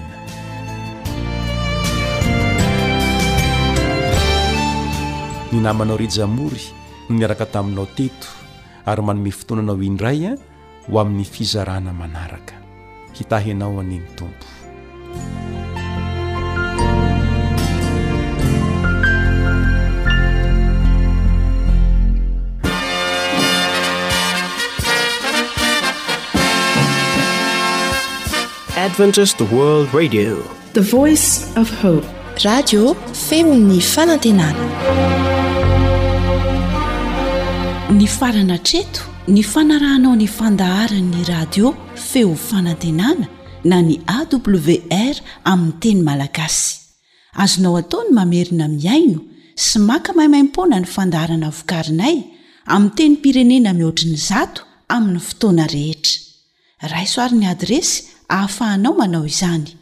ny 5.55 5.59
namanao 5.62 5.95
ryjamory 6.03 6.64
no 7.07 7.12
niaraka 7.14 7.47
taminao 7.55 7.87
teto 7.97 8.26
ary 8.91 9.03
manome 9.07 9.30
fotonanao 9.39 9.78
indray 9.89 10.20
a 10.26 10.32
ho 10.87 10.93
amin'ny 11.03 11.22
fizarana 11.34 11.93
manaraka 12.01 12.55
itahianao 13.21 13.81
aniny 13.81 14.07
tompoadentai 14.17 14.57
the 30.73 30.81
voice 30.81 31.47
f 31.57 31.71
hope 31.83 32.05
radio 32.45 32.95
femini 33.29 33.81
fanantenana 33.93 34.64
ny 37.99 38.07
farana 38.19 38.57
treto 38.69 39.03
ny 39.35 39.43
fanarahnao 39.53 40.14
ny 40.17 40.27
fandahara'ny 40.39 41.19
radio 41.33 41.67
feo 41.97 42.35
fanantenana 42.37 43.29
na 43.65 43.81
ny 43.83 43.99
awr 44.13 45.17
aminny 45.49 45.73
teny 45.83 46.03
malagasy 46.05 46.79
azonao 47.35 47.77
ataony 47.81 48.11
mamerina 48.15 48.69
miaino 48.69 49.21
sy 49.55 49.79
maka 49.81 50.13
maimaimpona 50.13 50.81
ny 50.81 50.87
fandarana 50.87 51.51
vokarinay 51.51 52.17
ami 52.67 52.91
teny 52.97 53.17
pirenena 53.23 53.73
mihoatriny 53.73 54.17
zato 54.29 54.63
amin'ny 54.89 55.21
fotoana 55.29 55.67
rehetra 55.73 56.93
raisoaryny 56.93 57.47
adresy 57.53 58.05
ahafahanao 58.29 58.95
manao 58.99 59.25
izany 59.27 59.73